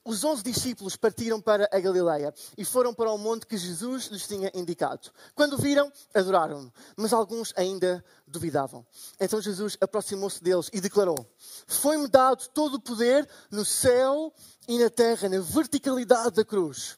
os 0.05 0.23
onze 0.23 0.43
discípulos 0.43 0.95
partiram 0.95 1.41
para 1.41 1.67
a 1.73 1.79
Galileia 1.79 2.31
e 2.55 2.63
foram 2.63 2.93
para 2.93 3.12
o 3.12 3.17
monte 3.17 3.47
que 3.47 3.58
Jesus 3.58 4.05
lhes 4.05 4.27
tinha 4.27 4.51
indicado. 4.53 5.10
Quando 5.34 5.58
viram, 5.58 5.91
adoraram-no, 6.13 6.71
mas 6.95 7.12
alguns 7.12 7.51
ainda 7.58 8.05
duvidavam. 8.27 8.86
Então 9.19 9.41
Jesus 9.41 9.75
aproximou-se 9.81 10.41
deles 10.43 10.69
e 10.71 10.79
declarou: 10.79 11.27
Foi-me 11.65 12.08
dado 12.08 12.47
todo 12.49 12.75
o 12.75 12.79
poder 12.79 13.27
no 13.49 13.65
céu 13.65 14.31
e 14.67 14.77
na 14.77 14.91
terra, 14.91 15.27
na 15.27 15.39
verticalidade 15.39 16.36
da 16.36 16.45
cruz. 16.45 16.97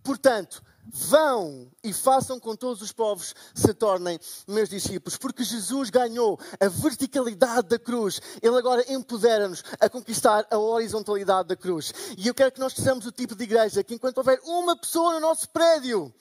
Portanto, 0.00 0.62
Vão 0.86 1.70
e 1.82 1.92
façam 1.92 2.38
com 2.38 2.54
todos 2.54 2.82
os 2.82 2.92
povos 2.92 3.34
se 3.54 3.72
tornem 3.74 4.18
meus 4.46 4.68
discípulos, 4.68 5.16
porque 5.16 5.42
Jesus 5.42 5.90
ganhou 5.90 6.38
a 6.60 6.68
verticalidade 6.68 7.68
da 7.68 7.78
cruz. 7.78 8.20
Ele 8.42 8.56
agora 8.56 8.84
empodera-nos 8.92 9.64
a 9.80 9.88
conquistar 9.88 10.46
a 10.50 10.58
horizontalidade 10.58 11.48
da 11.48 11.56
cruz. 11.56 11.92
E 12.16 12.28
eu 12.28 12.34
quero 12.34 12.52
que 12.52 12.60
nós 12.60 12.74
sejamos 12.74 13.06
o 13.06 13.12
tipo 13.12 13.34
de 13.34 13.44
igreja 13.44 13.82
que, 13.82 13.94
enquanto 13.94 14.18
houver 14.18 14.40
uma 14.44 14.76
pessoa 14.76 15.14
no 15.14 15.20
nosso 15.20 15.48
prédio, 15.48 16.12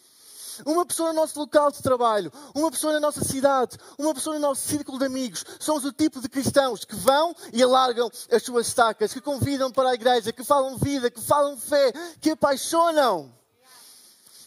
uma 0.66 0.86
pessoa 0.86 1.10
no 1.10 1.16
nosso 1.20 1.40
local 1.40 1.72
de 1.72 1.82
trabalho, 1.82 2.32
uma 2.54 2.70
pessoa 2.70 2.94
na 2.94 3.00
nossa 3.00 3.24
cidade, 3.24 3.78
uma 3.98 4.14
pessoa 4.14 4.36
no 4.36 4.42
nosso 4.42 4.68
círculo 4.68 5.00
de 5.00 5.06
amigos. 5.06 5.44
Somos 5.60 5.84
o 5.86 5.92
tipo 5.92 6.22
de 6.22 6.30
cristãos 6.30 6.86
que 6.86 6.96
vão 6.96 7.36
e 7.52 7.62
alargam 7.64 8.10
as 8.32 8.44
suas 8.44 8.68
estacas, 8.68 9.14
que 9.14 9.22
convidam 9.22 9.72
para 9.72 9.90
a 9.90 9.94
igreja, 9.94 10.32
que 10.32 10.44
falam 10.44 10.78
vida, 10.78 11.10
que 11.10 11.22
falam 11.22 11.58
fé, 11.58 11.92
que 12.22 12.32
apaixonam. 12.32 13.43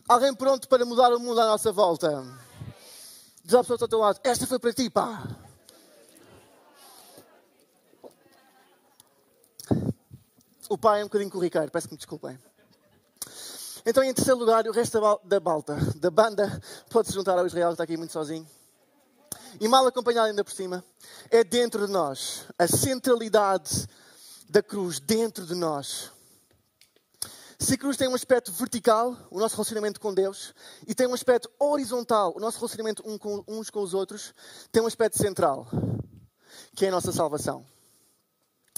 Alguém 0.08 0.32
pronto 0.32 0.68
para 0.68 0.84
mudar 0.84 1.12
o 1.12 1.18
mundo 1.18 1.40
à 1.40 1.46
nossa 1.46 1.72
volta? 1.72 2.24
Diz 3.44 3.54
à 3.54 3.58
pessoa 3.58 3.78
ao 3.80 3.88
teu 3.88 3.98
lado: 3.98 4.20
Esta 4.22 4.46
foi 4.46 4.58
para 4.60 4.72
ti, 4.72 4.88
pá. 4.88 5.26
O 10.68 10.78
pai 10.78 11.00
é 11.00 11.04
um 11.04 11.08
bocadinho 11.08 11.30
corriqueiro, 11.30 11.70
peço 11.72 11.88
que 11.88 11.94
me 11.94 11.98
desculpem. 11.98 12.38
Então, 13.84 14.02
em 14.02 14.14
terceiro 14.14 14.38
lugar, 14.38 14.66
o 14.66 14.72
resto 14.72 15.00
da 15.24 15.40
balta, 15.40 15.76
da 15.96 16.10
banda, 16.10 16.60
pode 16.90 17.08
se 17.08 17.14
juntar 17.14 17.36
ao 17.38 17.46
Israel, 17.46 17.68
que 17.68 17.74
está 17.74 17.84
aqui 17.84 17.96
muito 17.96 18.12
sozinho. 18.12 18.48
E 19.60 19.66
mal 19.66 19.86
acompanhado 19.86 20.28
ainda 20.28 20.44
por 20.44 20.52
cima, 20.52 20.84
é 21.30 21.42
dentro 21.42 21.86
de 21.86 21.92
nós. 21.92 22.44
A 22.58 22.68
centralidade 22.68 23.88
da 24.48 24.62
cruz 24.62 25.00
dentro 25.00 25.44
de 25.46 25.54
nós. 25.54 26.12
Se 27.58 27.78
cruz 27.78 27.96
tem 27.96 28.06
um 28.06 28.14
aspecto 28.14 28.52
vertical, 28.52 29.16
o 29.30 29.38
nosso 29.38 29.56
relacionamento 29.56 29.98
com 29.98 30.12
Deus, 30.12 30.54
e 30.86 30.94
tem 30.94 31.06
um 31.06 31.14
aspecto 31.14 31.50
horizontal, 31.58 32.34
o 32.36 32.40
nosso 32.40 32.58
relacionamento 32.58 33.02
uns 33.48 33.70
com 33.70 33.80
os 33.80 33.94
outros, 33.94 34.34
tem 34.70 34.82
um 34.82 34.86
aspecto 34.86 35.16
central, 35.16 35.66
que 36.74 36.84
é 36.84 36.88
a 36.88 36.92
nossa 36.92 37.12
salvação, 37.12 37.66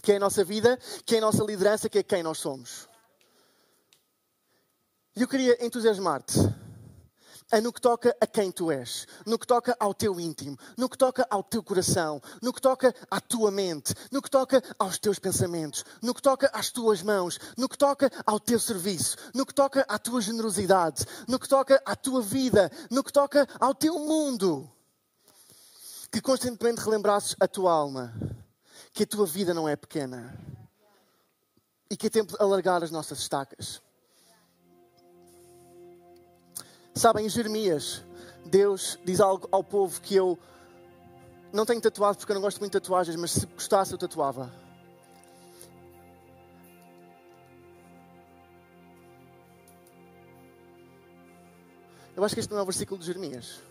que 0.01 0.13
é 0.13 0.17
a 0.17 0.21
nossa 0.21 0.45
vida, 0.45 0.79
que 1.05 1.17
é 1.17 1.19
a 1.19 1.23
nossa 1.23 1.43
liderança, 1.43 1.89
que 1.89 1.99
é 1.99 2.03
quem 2.05 2.23
nós 2.23 2.39
somos. 2.39 2.89
E 5.17 5.23
eu 5.23 5.29
queria 5.29 5.65
entusiasmar-te 5.65 6.39
é 7.51 7.61
no 7.61 7.73
que 7.73 7.81
toca 7.81 8.15
a 8.21 8.27
quem 8.27 8.51
tu 8.51 8.71
és, 8.71 9.07
no 9.27 9.39
que 9.39 9.47
toca 9.47 9.77
ao 9.81 9.95
teu 9.95 10.21
íntimo, 10.21 10.59
no 10.77 10.89
que 10.89 10.99
toca 10.99 11.27
ao 11.31 11.43
teu 11.43 11.63
coração, 11.63 12.21
no 12.43 12.53
que 12.53 12.61
toca 12.61 12.95
à 13.11 13.21
tua 13.21 13.51
mente, 13.51 13.95
no 14.13 14.21
que 14.21 14.31
toca 14.31 14.63
aos 14.79 14.99
teus 14.99 15.19
pensamentos, 15.19 15.85
no 16.03 16.15
que 16.15 16.21
toca 16.21 16.51
às 16.53 16.71
tuas 16.71 17.03
mãos, 17.03 17.39
no 17.57 17.69
que 17.69 17.79
toca 17.79 18.11
ao 18.27 18.39
teu 18.39 18.59
serviço, 18.59 19.17
no 19.35 19.47
que 19.47 19.55
toca 19.55 19.85
à 19.89 19.99
tua 19.99 20.21
generosidade, 20.21 21.05
no 21.27 21.39
que 21.39 21.49
toca 21.49 21.81
à 21.85 21.97
tua 21.97 22.21
vida, 22.21 22.71
no 22.91 23.03
que 23.03 23.13
toca 23.13 23.47
ao 23.59 23.75
teu 23.75 23.99
mundo. 23.99 24.71
Que 26.11 26.21
constantemente 26.21 26.81
relembrasses 26.81 27.37
a 27.41 27.49
tua 27.49 27.73
alma, 27.73 28.15
que 28.93 29.03
a 29.03 29.07
tua 29.07 29.27
vida 29.27 29.53
não 29.53 29.69
é 29.69 29.77
pequena 29.77 30.39
e 31.91 31.97
que 31.97 32.07
é 32.07 32.11
tempo 32.11 32.37
de 32.37 32.43
alargar 32.43 32.83
as 32.83 32.91
nossas 32.91 33.19
estacas. 33.19 33.81
Sabem, 36.99 37.27
em 37.27 37.29
Jeremias, 37.29 38.03
Deus 38.45 38.99
diz 39.05 39.21
algo 39.21 39.49
ao 39.53 39.63
povo 39.63 40.01
que 40.01 40.17
eu 40.17 40.37
não 41.53 41.65
tenho 41.65 41.81
tatuado 41.81 42.19
porque 42.19 42.33
eu 42.33 42.35
não 42.35 42.43
gosto 42.43 42.59
muito 42.59 42.73
de 42.73 42.81
tatuagens, 42.81 43.15
mas 43.15 43.31
se 43.31 43.47
gostasse 43.47 43.93
eu 43.93 43.99
tatuava. 43.99 44.53
Eu 52.17 52.25
acho 52.25 52.35
que 52.35 52.41
este 52.41 52.51
não 52.51 52.59
é 52.59 52.63
o 52.63 52.65
versículo 52.65 52.99
de 52.99 53.07
Jeremias. 53.07 53.63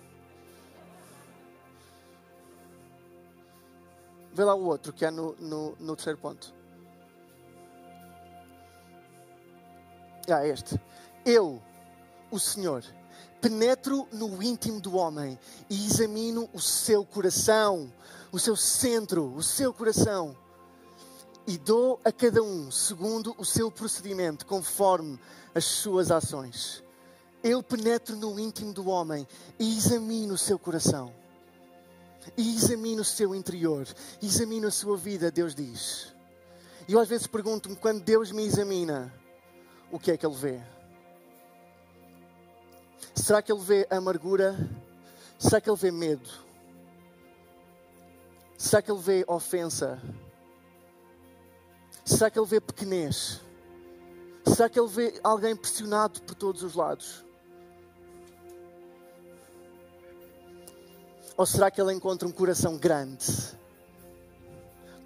Vê 4.31 4.45
lá 4.45 4.55
o 4.55 4.63
outro, 4.63 4.93
que 4.93 5.03
é 5.03 5.11
no, 5.11 5.35
no, 5.35 5.75
no 5.77 5.95
terceiro 5.97 6.17
ponto. 6.17 6.55
Ah, 10.29 10.47
este. 10.47 10.79
Eu, 11.25 11.61
o 12.31 12.39
Senhor, 12.39 12.85
penetro 13.41 14.07
no 14.11 14.41
íntimo 14.41 14.79
do 14.79 14.95
homem 14.95 15.39
e 15.69 15.85
examino 15.85 16.49
o 16.53 16.59
seu 16.59 17.05
coração, 17.05 17.91
o 18.31 18.39
seu 18.39 18.55
centro, 18.55 19.33
o 19.35 19.43
seu 19.43 19.73
coração. 19.73 20.35
E 21.45 21.57
dou 21.57 21.99
a 22.03 22.11
cada 22.11 22.43
um 22.43 22.69
segundo 22.69 23.33
o 23.37 23.45
seu 23.45 23.71
procedimento, 23.71 24.45
conforme 24.45 25.19
as 25.55 25.63
suas 25.63 26.11
ações. 26.11 26.83
Eu 27.43 27.63
penetro 27.63 28.15
no 28.15 28.37
íntimo 28.39 28.73
do 28.73 28.89
homem 28.89 29.25
e 29.57 29.77
examino 29.77 30.33
o 30.33 30.37
seu 30.37 30.59
coração. 30.59 31.13
E 32.35 32.55
examino 32.55 33.01
o 33.01 33.05
seu 33.05 33.33
interior. 33.33 33.87
Examino 34.21 34.67
a 34.67 34.71
sua 34.71 34.97
vida, 34.97 35.31
Deus 35.31 35.55
diz. 35.55 36.13
E 36.87 36.93
eu 36.93 36.99
às 36.99 37.07
vezes 37.07 37.27
pergunto-me, 37.27 37.75
quando 37.75 38.01
Deus 38.01 38.31
me 38.31 38.43
examina, 38.43 39.13
o 39.91 39.99
que 39.99 40.11
é 40.11 40.17
que 40.17 40.25
Ele 40.25 40.35
vê? 40.35 40.76
Será 43.17 43.41
que 43.41 43.51
Ele 43.51 43.61
vê 43.61 43.87
amargura? 43.89 44.55
Será 45.39 45.59
que 45.59 45.67
Ele 45.67 45.75
vê 45.75 45.89
medo? 45.89 46.29
Será 48.55 48.79
que 48.79 48.91
Ele 48.91 49.01
vê 49.01 49.25
ofensa? 49.27 49.99
Será 52.05 52.29
que 52.29 52.39
Ele 52.39 52.45
vê 52.45 52.61
pequenez? 52.61 53.41
Será 54.45 54.69
que 54.69 54.79
Ele 54.79 54.87
vê 54.87 55.19
alguém 55.23 55.55
pressionado 55.55 56.21
por 56.21 56.35
todos 56.35 56.61
os 56.61 56.75
lados? 56.75 57.25
Ou 61.35 61.45
será 61.45 61.71
que 61.71 61.81
Ele 61.81 61.93
encontra 61.93 62.27
um 62.27 62.31
coração 62.31 62.77
grande? 62.77 63.25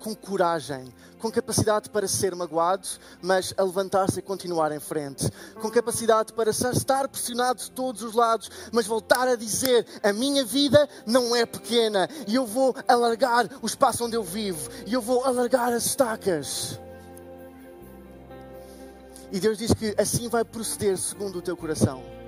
Com 0.02 0.16
coragem, 0.16 0.92
com 1.20 1.32
capacidade 1.32 1.90
para 1.90 2.08
ser 2.08 2.36
magoado, 2.36 2.88
mas 3.22 3.54
a 3.56 3.64
levantar-se 3.64 4.20
e 4.20 4.22
continuar 4.22 4.72
em 4.72 4.80
frente, 4.80 5.30
com 5.62 5.70
capacidade 5.70 6.34
para 6.34 6.50
estar 6.50 7.08
pressionado 7.08 7.62
de 7.62 7.72
todos 7.72 8.02
os 8.02 8.16
lados, 8.16 8.50
mas 8.72 8.88
voltar 8.88 9.28
a 9.28 9.36
dizer: 9.36 9.86
a 10.04 10.12
minha 10.12 10.44
vida 10.44 10.90
não 11.06 11.36
é 11.36 11.46
pequena 11.46 12.10
e 12.28 12.36
eu 12.36 12.46
vou 12.46 12.76
alargar 12.88 13.48
o 13.62 13.68
espaço 13.68 14.04
onde 14.04 14.16
eu 14.16 14.24
vivo 14.24 14.70
e 14.86 14.94
eu 14.94 15.02
vou 15.02 15.24
alargar 15.24 15.72
as 15.72 15.86
estacas. 15.86 16.80
E 19.32 19.40
Deus 19.40 19.58
diz 19.58 19.74
que 19.74 19.96
assim 19.98 20.28
vai 20.28 20.44
proceder 20.44 20.98
segundo 20.98 21.38
o 21.38 21.42
teu 21.42 21.56
coração. 21.56 22.21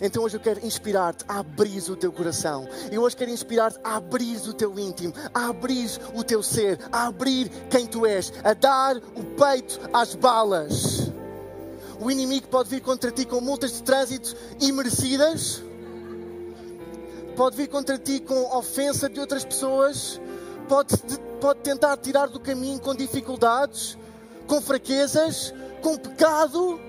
Então 0.00 0.22
hoje 0.22 0.36
eu 0.36 0.40
quero 0.40 0.64
inspirar-te 0.64 1.24
a 1.28 1.40
abrir 1.40 1.82
o 1.90 1.96
teu 1.96 2.10
coração. 2.10 2.66
Eu 2.90 3.02
hoje 3.02 3.16
quero 3.16 3.30
inspirar-te 3.30 3.78
a 3.84 3.96
abrir 3.96 4.40
o 4.48 4.54
teu 4.54 4.78
íntimo, 4.78 5.12
a 5.34 5.48
abrir 5.48 5.90
o 6.14 6.24
teu 6.24 6.42
ser, 6.42 6.78
a 6.90 7.06
abrir 7.06 7.50
quem 7.68 7.86
tu 7.86 8.06
és, 8.06 8.32
a 8.42 8.54
dar 8.54 8.96
o 8.96 9.24
peito 9.36 9.80
às 9.92 10.14
balas. 10.14 11.12
O 12.00 12.10
inimigo 12.10 12.48
pode 12.48 12.70
vir 12.70 12.80
contra 12.80 13.10
ti 13.10 13.26
com 13.26 13.42
multas 13.42 13.72
de 13.72 13.82
trânsito 13.82 14.34
imerecidas, 14.58 15.62
pode 17.36 17.56
vir 17.56 17.68
contra 17.68 17.98
ti 17.98 18.20
com 18.20 18.56
ofensa 18.56 19.06
de 19.08 19.20
outras 19.20 19.44
pessoas, 19.44 20.18
pode, 20.66 20.96
pode 21.42 21.60
tentar 21.60 21.98
tirar 21.98 22.28
do 22.28 22.40
caminho 22.40 22.80
com 22.80 22.94
dificuldades, 22.94 23.98
com 24.46 24.62
fraquezas, 24.62 25.52
com 25.82 25.98
pecado. 25.98 26.80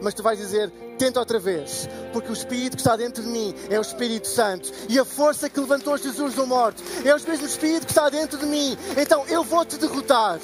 Mas 0.00 0.14
tu 0.14 0.22
vais 0.22 0.38
dizer: 0.38 0.70
Tenta 0.98 1.20
outra 1.20 1.38
vez, 1.38 1.88
porque 2.12 2.28
o 2.28 2.32
Espírito 2.32 2.76
que 2.76 2.82
está 2.82 2.96
dentro 2.96 3.22
de 3.22 3.28
mim 3.28 3.54
é 3.70 3.78
o 3.78 3.82
Espírito 3.82 4.26
Santo 4.26 4.72
e 4.88 4.98
a 4.98 5.04
força 5.04 5.48
que 5.48 5.60
levantou 5.60 5.96
Jesus 5.96 6.34
do 6.34 6.44
morto 6.44 6.82
é 7.04 7.14
o 7.14 7.28
mesmo 7.28 7.46
Espírito 7.46 7.86
que 7.86 7.92
está 7.92 8.08
dentro 8.10 8.36
de 8.36 8.46
mim. 8.46 8.76
Então 9.00 9.24
eu 9.28 9.44
vou 9.44 9.64
te 9.64 9.78
derrotar. 9.78 10.40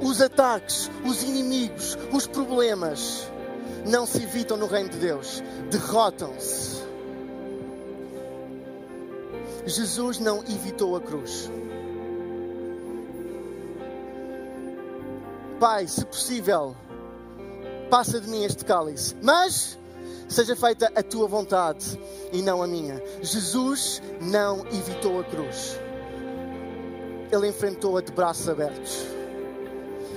Os 0.00 0.20
ataques, 0.20 0.90
os 1.04 1.22
inimigos, 1.22 1.96
os 2.12 2.26
problemas 2.26 3.30
não 3.86 4.04
se 4.04 4.20
evitam 4.20 4.56
no 4.56 4.66
reino 4.66 4.88
de 4.88 4.98
Deus, 4.98 5.40
derrotam-se. 5.70 6.82
Jesus 9.64 10.18
não 10.18 10.40
evitou 10.40 10.96
a 10.96 11.00
cruz. 11.00 11.48
Pai, 15.60 15.86
se 15.86 16.04
possível, 16.04 16.74
passa 17.92 18.18
de 18.18 18.26
mim 18.26 18.42
este 18.42 18.64
cálice, 18.64 19.14
mas 19.20 19.78
seja 20.26 20.56
feita 20.56 20.90
a 20.96 21.02
tua 21.02 21.28
vontade 21.28 22.00
e 22.32 22.40
não 22.40 22.62
a 22.62 22.66
minha. 22.66 23.02
Jesus 23.20 24.00
não 24.18 24.60
evitou 24.68 25.20
a 25.20 25.24
cruz, 25.24 25.78
ele 27.30 27.48
enfrentou-a 27.48 28.00
de 28.00 28.10
braços 28.10 28.48
abertos. 28.48 29.04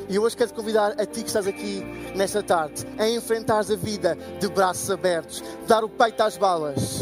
E 0.07 0.17
hoje 0.17 0.37
quero 0.37 0.51
te 0.51 0.55
convidar 0.55 0.93
a 0.93 1.05
ti 1.05 1.21
que 1.21 1.27
estás 1.27 1.47
aqui 1.47 1.83
nesta 2.15 2.41
tarde 2.41 2.87
a 2.97 3.09
enfrentares 3.09 3.69
a 3.69 3.75
vida 3.75 4.17
de 4.39 4.47
braços 4.47 4.89
abertos, 4.89 5.43
dar 5.67 5.83
o 5.83 5.89
peito 5.89 6.23
às 6.23 6.37
balas. 6.37 7.01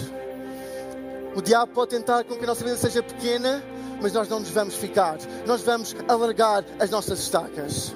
O 1.36 1.42
diabo 1.44 1.72
pode 1.72 1.92
tentar 1.92 2.24
com 2.24 2.36
que 2.36 2.46
a 2.46 2.48
nossa 2.48 2.64
vida 2.64 2.78
seja 2.78 3.04
pequena, 3.04 3.64
mas 4.02 4.12
nós 4.14 4.28
não 4.28 4.40
nos 4.40 4.50
vamos 4.50 4.74
ficar. 4.74 5.20
Nós 5.46 5.62
vamos 5.62 5.96
alargar 6.08 6.66
as 6.80 6.90
nossas 6.90 7.20
estacas. 7.20 7.94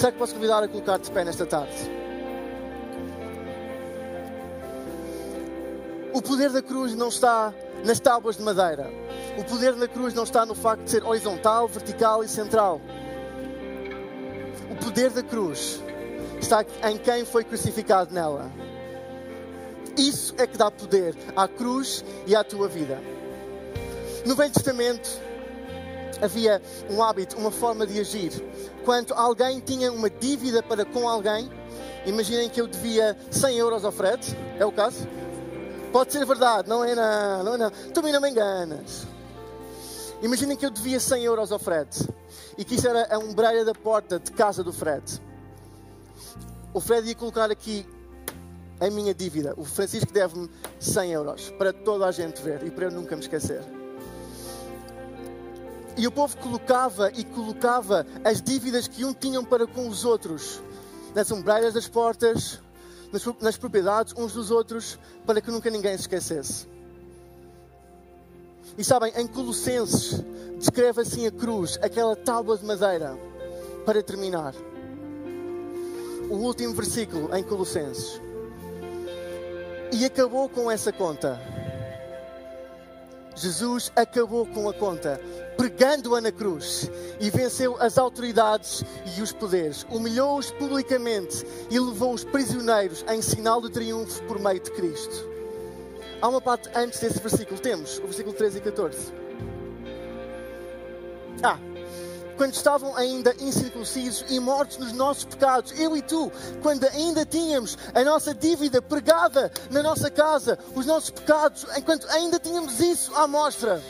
Será 0.00 0.12
que 0.12 0.18
posso 0.18 0.32
convidar 0.32 0.62
a 0.62 0.66
colocar-te 0.66 1.04
de 1.04 1.10
pé 1.10 1.26
nesta 1.26 1.44
tarde? 1.44 1.74
O 6.14 6.22
poder 6.22 6.48
da 6.48 6.62
cruz 6.62 6.94
não 6.94 7.08
está 7.08 7.52
nas 7.84 8.00
tábuas 8.00 8.38
de 8.38 8.42
madeira. 8.42 8.90
O 9.36 9.44
poder 9.44 9.74
da 9.74 9.86
cruz 9.86 10.14
não 10.14 10.22
está 10.22 10.46
no 10.46 10.54
facto 10.54 10.84
de 10.84 10.90
ser 10.90 11.04
horizontal, 11.04 11.68
vertical 11.68 12.24
e 12.24 12.28
central. 12.28 12.80
O 14.70 14.76
poder 14.76 15.10
da 15.10 15.22
cruz 15.22 15.82
está 16.40 16.64
em 16.88 16.96
quem 16.96 17.26
foi 17.26 17.44
crucificado 17.44 18.14
nela. 18.14 18.50
Isso 19.98 20.34
é 20.38 20.46
que 20.46 20.56
dá 20.56 20.70
poder 20.70 21.14
à 21.36 21.46
cruz 21.46 22.02
e 22.26 22.34
à 22.34 22.42
tua 22.42 22.68
vida. 22.68 22.98
No 24.24 24.34
Velho 24.34 24.50
Testamento 24.50 25.20
havia 26.22 26.60
um 26.90 27.02
hábito, 27.02 27.36
uma 27.36 27.50
forma 27.50 27.86
de 27.86 28.00
agir 28.00 28.32
quando 28.84 29.12
alguém 29.14 29.60
tinha 29.60 29.92
uma 29.92 30.08
dívida 30.08 30.62
para 30.62 30.84
com 30.84 31.08
alguém, 31.08 31.50
imaginem 32.06 32.48
que 32.48 32.60
eu 32.60 32.66
devia 32.66 33.16
100 33.30 33.58
euros 33.58 33.84
ao 33.84 33.92
Fred, 33.92 34.36
é 34.58 34.64
o 34.64 34.72
caso? 34.72 35.06
Pode 35.92 36.12
ser 36.12 36.24
verdade, 36.24 36.68
não 36.68 36.84
é 36.84 36.94
não, 36.94 37.44
não 37.44 37.54
é 37.54 37.58
não. 37.58 37.70
Tu 37.70 38.02
me 38.02 38.12
não 38.12 38.20
me 38.20 38.30
enganas. 38.30 39.06
Imaginem 40.22 40.56
que 40.56 40.64
eu 40.64 40.70
devia 40.70 41.00
100 41.00 41.24
euros 41.24 41.50
ao 41.50 41.58
Fred 41.58 41.88
e 42.56 42.64
que 42.64 42.74
isso 42.74 42.86
era 42.86 43.14
a 43.14 43.18
ombreira 43.18 43.64
da 43.64 43.74
porta 43.74 44.18
de 44.18 44.30
casa 44.32 44.62
do 44.62 44.72
Fred. 44.72 45.20
O 46.72 46.80
Fred 46.80 47.08
ia 47.08 47.14
colocar 47.14 47.50
aqui 47.50 47.86
a 48.78 48.88
minha 48.90 49.14
dívida. 49.14 49.54
O 49.56 49.64
Francisco 49.64 50.12
deve-me 50.12 50.48
100 50.78 51.12
euros 51.12 51.50
para 51.58 51.72
toda 51.72 52.06
a 52.06 52.12
gente 52.12 52.40
ver 52.40 52.62
e 52.64 52.70
para 52.70 52.86
eu 52.86 52.90
nunca 52.90 53.16
me 53.16 53.22
esquecer. 53.22 53.79
E 56.00 56.06
o 56.06 56.10
povo 56.10 56.34
colocava 56.38 57.12
e 57.12 57.22
colocava 57.22 58.06
as 58.24 58.40
dívidas 58.40 58.88
que 58.88 59.04
um 59.04 59.12
tinham 59.12 59.44
para 59.44 59.66
com 59.66 59.86
os 59.86 60.02
outros 60.02 60.62
nas 61.14 61.30
ombreiras 61.30 61.74
das 61.74 61.88
portas, 61.88 62.58
nas, 63.12 63.22
nas 63.38 63.58
propriedades 63.58 64.14
uns 64.16 64.32
dos 64.32 64.50
outros, 64.50 64.98
para 65.26 65.42
que 65.42 65.50
nunca 65.50 65.68
ninguém 65.68 65.94
se 65.98 66.04
esquecesse. 66.04 66.66
E 68.78 68.82
sabem, 68.82 69.12
em 69.14 69.26
Colossenses 69.26 70.24
descreve 70.56 71.02
assim 71.02 71.26
a 71.26 71.30
cruz, 71.30 71.78
aquela 71.82 72.16
tábua 72.16 72.56
de 72.56 72.64
madeira, 72.64 73.14
para 73.84 74.02
terminar. 74.02 74.54
O 76.30 76.36
último 76.36 76.72
versículo 76.72 77.36
em 77.36 77.42
Colossenses. 77.42 78.18
E 79.92 80.02
acabou 80.06 80.48
com 80.48 80.70
essa 80.70 80.90
conta. 80.90 81.38
Jesus 83.36 83.92
acabou 83.94 84.46
com 84.46 84.66
a 84.66 84.72
conta 84.72 85.20
pregando-a 85.60 86.22
na 86.22 86.32
cruz 86.32 86.90
e 87.20 87.28
venceu 87.28 87.76
as 87.78 87.98
autoridades 87.98 88.82
e 89.14 89.20
os 89.20 89.30
poderes, 89.30 89.84
humilhou-os 89.90 90.50
publicamente 90.52 91.44
e 91.70 91.78
levou 91.78 92.14
os 92.14 92.24
prisioneiros 92.24 93.04
em 93.10 93.20
sinal 93.20 93.60
de 93.60 93.70
triunfo 93.70 94.22
por 94.22 94.38
meio 94.38 94.58
de 94.58 94.70
Cristo. 94.70 95.28
Há 96.22 96.28
uma 96.28 96.40
parte 96.40 96.70
antes 96.74 96.98
desse 96.98 97.18
versículo, 97.18 97.60
temos 97.60 97.98
o 97.98 98.04
versículo 98.04 98.34
13 98.34 98.56
e 98.56 98.60
14. 98.62 99.12
Ah, 101.42 101.58
quando 102.38 102.54
estavam 102.54 102.96
ainda 102.96 103.34
incircuncisos 103.38 104.24
e 104.30 104.40
mortos 104.40 104.78
nos 104.78 104.94
nossos 104.94 105.26
pecados, 105.26 105.78
eu 105.78 105.94
e 105.94 106.00
tu, 106.00 106.32
quando 106.62 106.84
ainda 106.84 107.26
tínhamos 107.26 107.76
a 107.94 108.02
nossa 108.02 108.34
dívida 108.34 108.80
pregada 108.80 109.52
na 109.70 109.82
nossa 109.82 110.10
casa, 110.10 110.58
os 110.74 110.86
nossos 110.86 111.10
pecados, 111.10 111.66
enquanto 111.76 112.08
ainda 112.08 112.38
tínhamos 112.38 112.80
isso 112.80 113.14
à 113.14 113.26
mostra. 113.26 113.82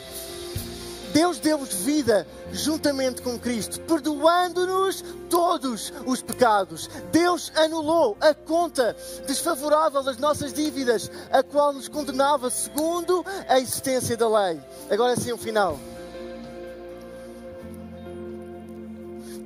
Deus 1.13 1.39
deu-vos 1.39 1.73
vida 1.73 2.25
juntamente 2.51 3.21
com 3.21 3.37
Cristo, 3.37 3.79
perdoando-nos 3.81 5.03
todos 5.29 5.93
os 6.05 6.21
pecados. 6.21 6.89
Deus 7.11 7.51
anulou 7.55 8.17
a 8.19 8.33
conta 8.33 8.95
desfavorável 9.27 10.03
das 10.03 10.17
nossas 10.17 10.53
dívidas, 10.53 11.11
a 11.31 11.43
qual 11.43 11.73
nos 11.73 11.87
condenava 11.87 12.49
segundo 12.49 13.25
a 13.47 13.59
existência 13.59 14.15
da 14.17 14.27
lei. 14.27 14.59
Agora 14.89 15.15
sim, 15.15 15.31
o 15.31 15.37
final. 15.37 15.79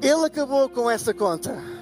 Ele 0.01 0.25
acabou 0.25 0.69
com 0.69 0.89
essa 0.89 1.13
conta. 1.13 1.74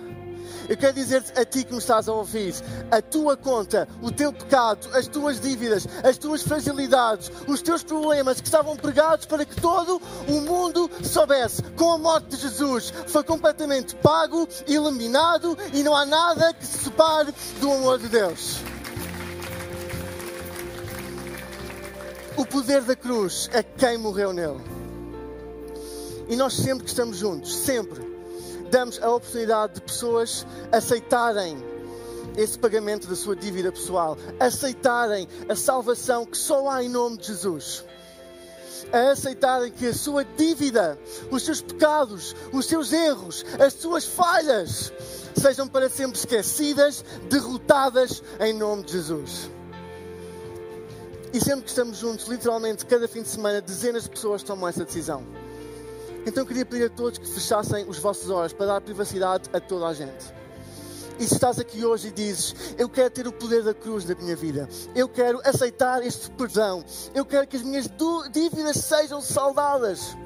Eu 0.70 0.78
quero 0.78 0.94
dizer-te 0.94 1.38
a 1.40 1.46
ti 1.46 1.64
que 1.64 1.74
me 1.74 1.80
estás 1.80 2.08
a 2.08 2.14
ouvir: 2.14 2.54
a 2.92 3.02
tua 3.02 3.36
conta, 3.36 3.88
o 4.02 4.12
teu 4.12 4.32
pecado, 4.32 4.88
as 4.94 5.08
tuas 5.08 5.40
dívidas, 5.40 5.88
as 6.04 6.18
tuas 6.18 6.42
fragilidades, 6.42 7.32
os 7.48 7.62
teus 7.62 7.84
problemas 7.84 8.40
que 8.40 8.48
estavam 8.48 8.76
pregados 8.76 9.26
para 9.26 9.46
que 9.46 9.60
todo 9.60 10.02
o 10.28 10.42
mundo 10.42 10.90
soubesse, 11.04 11.62
com 11.76 11.94
a 11.94 11.98
morte 11.98 12.30
de 12.30 12.38
Jesus, 12.38 12.94
foi 13.08 13.24
completamente 13.24 13.96
pago, 13.96 14.48
eliminado 14.68 15.58
e 15.74 15.84
não 15.84 15.96
há 15.96 16.06
nada 16.06 16.54
que 16.54 16.66
se 16.66 16.78
separe 16.80 17.34
do 17.60 17.72
amor 17.72 18.00
de 18.00 18.08
Deus. 18.08 18.60
O 22.36 22.46
poder 22.46 22.82
da 22.82 22.96
cruz 22.96 23.50
é 23.54 23.62
quem 23.62 23.98
morreu 23.98 24.34
nele. 24.34 24.62
E 26.28 26.36
nós 26.36 26.54
sempre 26.54 26.86
que 26.86 26.90
estamos 26.90 27.18
juntos, 27.18 27.56
sempre, 27.56 28.13
damos 28.74 29.00
a 29.04 29.12
oportunidade 29.12 29.76
de 29.76 29.82
pessoas 29.82 30.48
aceitarem 30.72 31.64
esse 32.36 32.58
pagamento 32.58 33.08
da 33.08 33.16
sua 33.16 33.36
dívida 33.36 33.72
pessoal, 33.72 34.18
aceitarem 34.40 35.28
a 35.48 35.56
salvação 35.56 36.26
que 36.26 36.36
só 36.36 36.68
há 36.68 36.84
em 36.84 36.90
nome 36.90 37.18
de 37.18 37.28
Jesus. 37.28 37.86
A 38.92 39.12
aceitarem 39.12 39.72
que 39.72 39.86
a 39.86 39.94
sua 39.94 40.26
dívida, 40.26 40.98
os 41.30 41.44
seus 41.44 41.62
pecados, 41.62 42.36
os 42.52 42.66
seus 42.66 42.92
erros, 42.92 43.46
as 43.64 43.74
suas 43.74 44.06
falhas 44.06 44.92
sejam 45.40 45.68
para 45.68 45.88
sempre 45.88 46.18
esquecidas, 46.18 47.06
derrotadas 47.30 48.24
em 48.40 48.54
nome 48.54 48.84
de 48.84 48.94
Jesus. 48.94 49.52
E 51.32 51.40
sempre 51.40 51.62
que 51.62 51.70
estamos 51.70 52.00
juntos, 52.00 52.28
literalmente, 52.28 52.88
cada 52.88 53.08
fim 53.08 53.22
de 53.22 53.30
semana, 53.30 53.62
dezenas 53.62 54.04
de 54.04 54.10
pessoas 54.10 54.42
tomam 54.42 54.68
essa 54.68 54.84
decisão. 54.84 55.43
Então 56.26 56.46
queria 56.46 56.66
pedir 56.66 56.86
a 56.86 56.90
todos 56.90 57.20
que 57.20 57.28
fechassem 57.28 57.86
os 57.88 57.98
vossos 57.98 58.30
olhos 58.30 58.54
para 58.54 58.68
dar 58.68 58.82
privacidade 58.82 59.50
a 59.52 59.60
toda 59.60 59.88
a 59.88 59.94
gente. 59.94 60.34
E 61.20 61.28
se 61.28 61.36
estás 61.36 61.60
aqui 61.60 61.86
hoje 61.86 62.08
e 62.08 62.12
dizes: 62.12 62.56
Eu 62.78 62.90
quero 62.90 63.10
ter 63.10 63.28
o 63.28 63.32
poder 63.32 63.64
da 63.64 63.74
cruz 63.74 64.06
na 64.06 64.16
minha 64.16 64.36
vida, 64.36 64.68
eu 64.96 65.08
quero 65.08 65.40
aceitar 65.44 66.06
este 66.06 66.30
perdão, 66.32 66.84
eu 67.14 67.26
quero 67.26 67.48
que 67.48 67.56
as 67.56 67.62
minhas 67.62 67.90
dívidas 68.32 68.78
sejam 68.78 69.22
saldadas. 69.22 70.18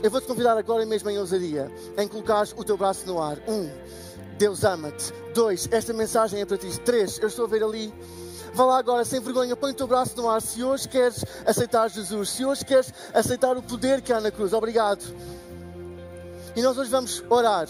Eu 0.00 0.10
vou-te 0.10 0.28
convidar 0.28 0.56
agora 0.56 0.86
mesmo 0.86 1.10
em 1.10 1.18
ousadia 1.18 1.72
em 1.96 2.06
colocares 2.06 2.54
o 2.56 2.62
teu 2.62 2.76
braço 2.76 3.04
no 3.04 3.20
ar. 3.20 3.38
Um, 3.48 3.68
Deus 4.38 4.62
ama-te. 4.62 5.12
Dois, 5.34 5.68
esta 5.72 5.92
mensagem 5.92 6.40
é 6.40 6.46
para 6.46 6.56
ti. 6.56 6.68
Três, 6.80 7.18
eu 7.18 7.26
estou 7.26 7.46
a 7.46 7.48
ver 7.48 7.64
ali 7.64 7.92
Vá 8.58 8.64
lá 8.64 8.78
agora, 8.78 9.04
sem 9.04 9.20
vergonha, 9.20 9.54
põe 9.54 9.70
o 9.70 9.74
teu 9.74 9.86
braço 9.86 10.16
no 10.16 10.28
ar. 10.28 10.42
Se 10.42 10.64
hoje 10.64 10.88
queres 10.88 11.24
aceitar 11.46 11.88
Jesus, 11.88 12.30
se 12.30 12.44
hoje 12.44 12.64
queres 12.64 12.92
aceitar 13.14 13.56
o 13.56 13.62
poder 13.62 14.02
que 14.02 14.12
há 14.12 14.20
na 14.20 14.32
cruz, 14.32 14.52
obrigado. 14.52 15.00
E 16.56 16.60
nós 16.60 16.76
hoje 16.76 16.90
vamos 16.90 17.22
orar, 17.30 17.68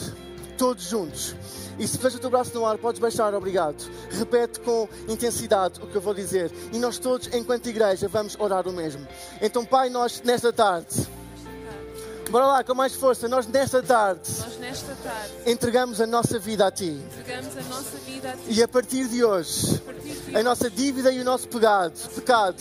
todos 0.57 0.85
juntos. 0.85 1.37
E 1.79 1.87
se 1.87 1.99
fecha 1.99 2.17
o 2.17 2.21
teu 2.21 2.31
braço 2.31 2.55
no 2.55 2.65
ar, 2.65 2.79
podes 2.79 3.03
baixar, 3.03 3.35
obrigado. 3.35 3.77
Repete 4.13 4.61
com 4.61 4.89
intensidade 5.07 5.79
o 5.83 5.87
que 5.87 5.95
eu 5.95 6.01
vou 6.01 6.15
dizer. 6.15 6.51
E 6.73 6.79
nós 6.79 6.99
todos, 6.99 7.29
enquanto 7.35 7.67
igreja, 7.67 8.09
vamos 8.09 8.35
orar 8.41 8.67
o 8.67 8.73
mesmo. 8.73 9.07
Então, 9.43 9.67
Pai, 9.67 9.91
nós 9.91 10.23
nesta 10.25 10.55
tarde 10.55 11.07
Bora 12.31 12.47
lá, 12.47 12.65
com 12.65 12.75
mais 12.75 12.95
força. 12.95 13.27
Nós 13.27 13.47
nesta 13.47 13.83
tarde, 13.83 14.21
Nós 14.39 14.59
nesta 14.59 14.95
tarde 15.03 15.33
entregamos 15.47 15.99
a 15.99 16.07
nossa 16.07 16.39
vida 16.39 16.67
a 16.67 16.71
Ti. 16.71 17.03
entregamos 17.11 17.57
a 17.57 17.63
nossa 17.63 17.97
vida 18.05 18.31
a 18.31 18.33
Ti. 18.33 18.43
E 18.49 18.63
a 18.63 18.69
partir 18.69 19.09
de 19.09 19.25
hoje, 19.25 19.77
A 19.77 19.79
partir 19.79 20.08
a 20.35 20.43
nossa 20.43 20.71
dívida 20.71 21.11
e 21.11 21.21
o 21.21 21.25
nosso 21.25 21.49
pecado, 21.49 21.93
pecado 22.15 22.57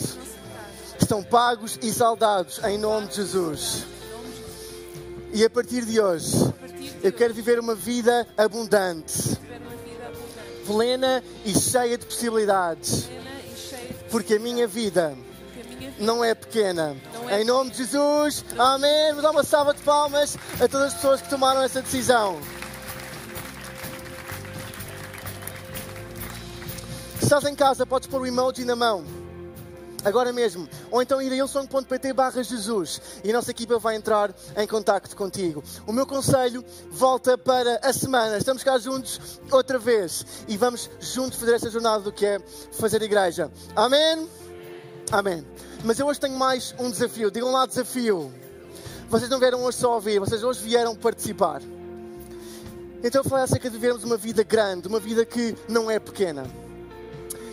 estão 1.00 1.22
pagos 1.22 1.78
e 1.82 1.92
saldados 1.92 2.60
em 2.64 2.78
nome 2.78 3.08
de 3.08 3.16
Jesus. 3.16 3.84
E 5.32 5.44
a 5.44 5.50
partir 5.50 5.84
de 5.84 6.00
hoje, 6.00 6.52
eu 7.02 7.12
quero 7.12 7.34
viver 7.34 7.58
uma 7.58 7.74
vida 7.74 8.26
abundante, 8.36 9.38
plena 10.66 11.22
e 11.44 11.58
cheia 11.58 11.98
de 11.98 12.06
possibilidades, 12.06 13.08
porque 14.10 14.34
a 14.34 14.38
minha 14.38 14.66
vida 14.66 15.16
não 15.98 16.24
é 16.24 16.34
pequena. 16.34 16.96
Em 17.30 17.44
nome 17.44 17.70
de 17.70 17.78
Jesus, 17.78 18.44
amém. 18.58 19.08
Vamos 19.08 19.22
dar 19.22 19.30
uma 19.30 19.44
salva 19.44 19.74
de 19.74 19.82
palmas 19.82 20.36
a 20.54 20.68
todas 20.68 20.88
as 20.88 20.94
pessoas 20.94 21.20
que 21.20 21.28
tomaram 21.28 21.62
essa 21.62 21.82
decisão. 21.82 22.40
Se 27.18 27.24
estás 27.24 27.44
em 27.44 27.54
casa, 27.54 27.84
podes 27.84 28.08
pôr 28.08 28.22
o 28.22 28.26
emoji 28.26 28.64
na 28.64 28.76
mão. 28.76 29.04
Agora 30.04 30.32
mesmo. 30.32 30.68
Ou 30.90 31.02
então 31.02 31.20
ir 31.20 31.32
a 31.32 31.36
ilsong.pt 31.36 32.12
barra 32.12 32.42
Jesus 32.42 33.00
e 33.24 33.30
a 33.30 33.32
nossa 33.32 33.50
equipa 33.50 33.78
vai 33.78 33.96
entrar 33.96 34.32
em 34.56 34.66
contacto 34.66 35.16
contigo. 35.16 35.62
O 35.86 35.92
meu 35.92 36.06
conselho 36.06 36.64
volta 36.90 37.36
para 37.36 37.80
a 37.82 37.92
semana. 37.92 38.38
Estamos 38.38 38.62
cá 38.62 38.78
juntos 38.78 39.40
outra 39.50 39.78
vez 39.78 40.24
e 40.46 40.56
vamos 40.56 40.88
juntos 41.00 41.38
fazer 41.38 41.54
esta 41.54 41.70
jornada 41.70 42.04
do 42.04 42.12
que 42.12 42.24
é 42.24 42.38
fazer 42.72 43.02
igreja. 43.02 43.50
Amém? 43.74 44.28
Amém. 45.10 45.44
Mas 45.84 45.98
eu 45.98 46.06
hoje 46.06 46.20
tenho 46.20 46.38
mais 46.38 46.74
um 46.78 46.90
desafio. 46.90 47.30
Digam 47.30 47.50
lá 47.50 47.66
desafio. 47.66 48.32
Vocês 49.08 49.28
não 49.28 49.40
vieram 49.40 49.64
hoje 49.64 49.78
só 49.78 49.94
ouvir, 49.94 50.20
vocês 50.20 50.44
hoje 50.44 50.62
vieram 50.62 50.94
participar. 50.94 51.62
Então 53.02 53.22
eu 53.22 53.28
falei 53.28 53.44
acerca 53.44 53.68
de 53.68 53.76
vivermos 53.76 54.04
uma 54.04 54.16
vida 54.16 54.44
grande, 54.44 54.86
uma 54.86 55.00
vida 55.00 55.24
que 55.24 55.56
não 55.68 55.90
é 55.90 55.98
pequena. 55.98 56.44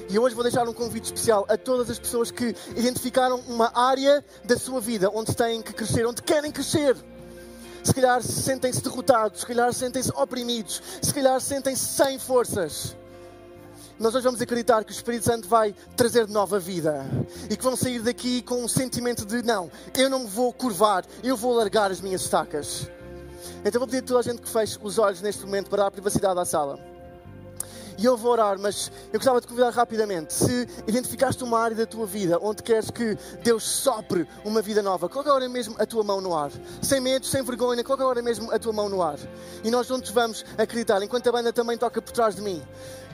E 0.07 0.19
hoje 0.19 0.35
vou 0.35 0.43
deixar 0.43 0.67
um 0.69 0.73
convite 0.73 1.05
especial 1.05 1.45
a 1.49 1.57
todas 1.57 1.89
as 1.89 1.97
pessoas 1.97 2.29
que 2.29 2.55
identificaram 2.75 3.39
uma 3.47 3.71
área 3.73 4.23
da 4.43 4.57
sua 4.57 4.79
vida 4.79 5.09
onde 5.11 5.35
têm 5.35 5.61
que 5.61 5.73
crescer, 5.73 6.05
onde 6.05 6.21
querem 6.21 6.51
crescer. 6.51 6.95
Se 7.83 7.93
calhar 7.93 8.21
sentem-se 8.21 8.81
derrotados, 8.81 9.41
se 9.41 9.45
calhar 9.45 9.73
sentem-se 9.73 10.11
oprimidos, 10.15 10.81
se 11.01 11.13
calhar 11.13 11.39
sentem-se 11.41 11.85
sem 11.85 12.19
forças. 12.19 12.95
Nós 13.97 14.13
hoje 14.13 14.25
vamos 14.25 14.41
acreditar 14.41 14.83
que 14.83 14.91
o 14.91 14.93
Espírito 14.93 15.25
Santo 15.25 15.47
vai 15.47 15.73
trazer 15.95 16.27
nova 16.27 16.59
vida 16.59 17.05
e 17.49 17.55
que 17.55 17.63
vão 17.63 17.75
sair 17.75 18.01
daqui 18.01 18.41
com 18.41 18.63
um 18.63 18.67
sentimento 18.67 19.25
de 19.25 19.41
não, 19.41 19.71
eu 19.97 20.09
não 20.09 20.19
me 20.19 20.27
vou 20.27 20.51
curvar, 20.53 21.05
eu 21.23 21.35
vou 21.35 21.53
largar 21.53 21.89
as 21.91 22.01
minhas 22.01 22.21
estacas. 22.21 22.89
Então 23.63 23.79
vou 23.79 23.87
pedir 23.87 24.03
a 24.03 24.07
toda 24.07 24.19
a 24.19 24.23
gente 24.23 24.41
que 24.41 24.49
feche 24.49 24.77
os 24.81 24.99
olhos 24.99 25.21
neste 25.21 25.43
momento 25.45 25.69
para 25.69 25.83
dar 25.83 25.91
privacidade 25.91 26.39
à 26.39 26.45
sala. 26.45 26.94
E 27.97 28.05
eu 28.05 28.17
vou 28.17 28.31
orar, 28.31 28.57
mas 28.59 28.91
eu 29.13 29.19
gostava 29.19 29.39
de 29.39 29.47
convidar 29.47 29.69
rapidamente. 29.71 30.33
Se 30.33 30.67
identificaste 30.87 31.43
uma 31.43 31.59
área 31.59 31.75
da 31.75 31.85
tua 31.85 32.05
vida 32.05 32.37
onde 32.41 32.61
queres 32.61 32.89
que 32.89 33.17
Deus 33.43 33.63
sopre 33.63 34.27
uma 34.43 34.61
vida 34.61 34.81
nova, 34.81 35.07
coloca 35.07 35.29
agora 35.29 35.47
mesmo 35.47 35.75
a 35.79 35.85
tua 35.85 36.03
mão 36.03 36.19
no 36.19 36.35
ar. 36.35 36.51
Sem 36.81 36.99
medo, 36.99 37.25
sem 37.25 37.41
vergonha, 37.43 37.83
coloca 37.83 38.03
agora 38.03 38.21
mesmo 38.21 38.51
a 38.51 38.59
tua 38.59 38.73
mão 38.73 38.89
no 38.89 39.01
ar. 39.01 39.17
E 39.63 39.71
nós 39.71 39.87
juntos 39.87 40.11
vamos 40.11 40.45
acreditar, 40.57 41.01
enquanto 41.01 41.27
a 41.29 41.31
banda 41.31 41.53
também 41.53 41.77
toca 41.77 42.01
por 42.01 42.11
trás 42.11 42.35
de 42.35 42.41
mim. 42.41 42.61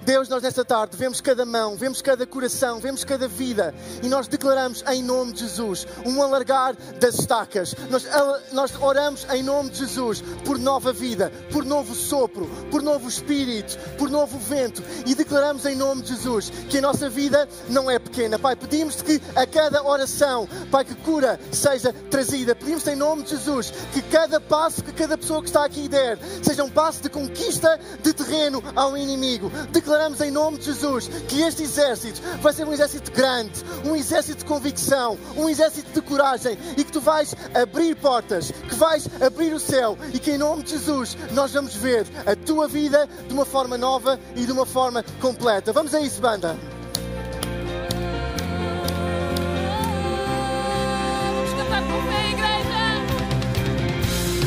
Deus, 0.03 0.27
nós 0.27 0.41
nesta 0.41 0.65
tarde 0.65 0.97
vemos 0.97 1.21
cada 1.21 1.45
mão, 1.45 1.75
vemos 1.75 2.01
cada 2.01 2.25
coração, 2.25 2.79
vemos 2.79 3.03
cada 3.03 3.27
vida 3.27 3.73
e 4.01 4.09
nós 4.09 4.27
declaramos 4.27 4.83
em 4.87 5.03
nome 5.03 5.31
de 5.31 5.41
Jesus 5.41 5.85
um 6.05 6.21
alargar 6.23 6.75
das 6.99 7.19
estacas. 7.19 7.75
Nós, 7.89 8.07
nós 8.51 8.73
oramos 8.81 9.27
em 9.31 9.43
nome 9.43 9.69
de 9.69 9.77
Jesus 9.79 10.21
por 10.43 10.57
nova 10.57 10.91
vida, 10.91 11.31
por 11.51 11.63
novo 11.63 11.93
sopro, 11.93 12.47
por 12.71 12.81
novo 12.81 13.07
espírito, 13.07 13.77
por 13.97 14.09
novo 14.09 14.39
vento 14.39 14.70
e 15.05 15.15
declaramos 15.15 15.65
em 15.65 15.75
nome 15.75 16.01
de 16.01 16.09
Jesus 16.09 16.51
que 16.69 16.77
a 16.77 16.81
nossa 16.81 17.09
vida 17.09 17.47
não 17.69 17.89
é 17.89 17.97
pequena. 17.99 18.37
Pai, 18.37 18.55
pedimos-te 18.55 19.03
que 19.03 19.21
a 19.35 19.45
cada 19.45 19.83
oração, 19.83 20.47
Pai, 20.69 20.85
que 20.85 20.95
cura 20.95 21.39
seja 21.51 21.93
trazida. 22.09 22.55
Pedimos 22.55 22.85
em 22.87 22.95
nome 22.95 23.23
de 23.23 23.31
Jesus 23.31 23.71
que 23.93 24.01
cada 24.03 24.39
passo 24.39 24.83
que 24.83 24.91
cada 24.91 25.17
pessoa 25.17 25.41
que 25.41 25.47
está 25.47 25.65
aqui 25.65 25.87
der 25.87 26.17
seja 26.41 26.63
um 26.63 26.69
passo 26.69 27.01
de 27.01 27.09
conquista 27.09 27.79
de 28.01 28.13
terreno 28.13 28.63
ao 28.75 28.97
inimigo. 28.97 29.49
Declaramos 29.71 30.21
em 30.21 30.31
nome 30.31 30.57
de 30.57 30.65
Jesus 30.65 31.07
que 31.27 31.41
este 31.41 31.63
exército 31.63 32.21
vai 32.41 32.53
ser 32.53 32.67
um 32.67 32.73
exército 32.73 33.11
grande, 33.11 33.51
um 33.85 33.95
exército 33.95 34.39
de 34.39 34.45
convicção, 34.45 35.17
um 35.35 35.49
exército 35.49 35.91
de 35.91 36.01
coragem 36.01 36.57
e 36.77 36.83
que 36.83 36.91
tu 36.91 37.01
vais 37.01 37.35
abrir 37.53 37.95
portas, 37.95 38.51
que 38.51 38.75
vais 38.75 39.07
abrir 39.21 39.53
o 39.53 39.59
céu 39.59 39.97
e 40.13 40.19
que 40.19 40.31
em 40.31 40.37
nome 40.37 40.63
de 40.63 40.71
Jesus 40.71 41.17
nós 41.31 41.53
vamos 41.53 41.75
ver 41.75 42.05
a 42.25 42.35
tua 42.35 42.67
vida 42.67 43.07
de 43.27 43.33
uma 43.33 43.45
forma 43.45 43.77
nova 43.77 44.19
e 44.35 44.45
de 44.45 44.51
uma 44.51 44.60
uma 44.61 44.65
forma 44.65 45.03
completa. 45.19 45.73
Vamos 45.73 45.93
a 45.95 46.01
isso, 46.01 46.21
banda. 46.21 46.55
Vamos 51.33 51.53
cantar 51.53 51.81
com 51.81 52.01
fé, 52.07 52.29
igreja. 52.29 52.79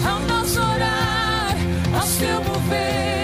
Ao 0.09 0.21
nosso 0.21 0.61
orar, 0.61 1.57
ao 2.01 2.07
seu 2.07 2.45
mover. 2.45 3.24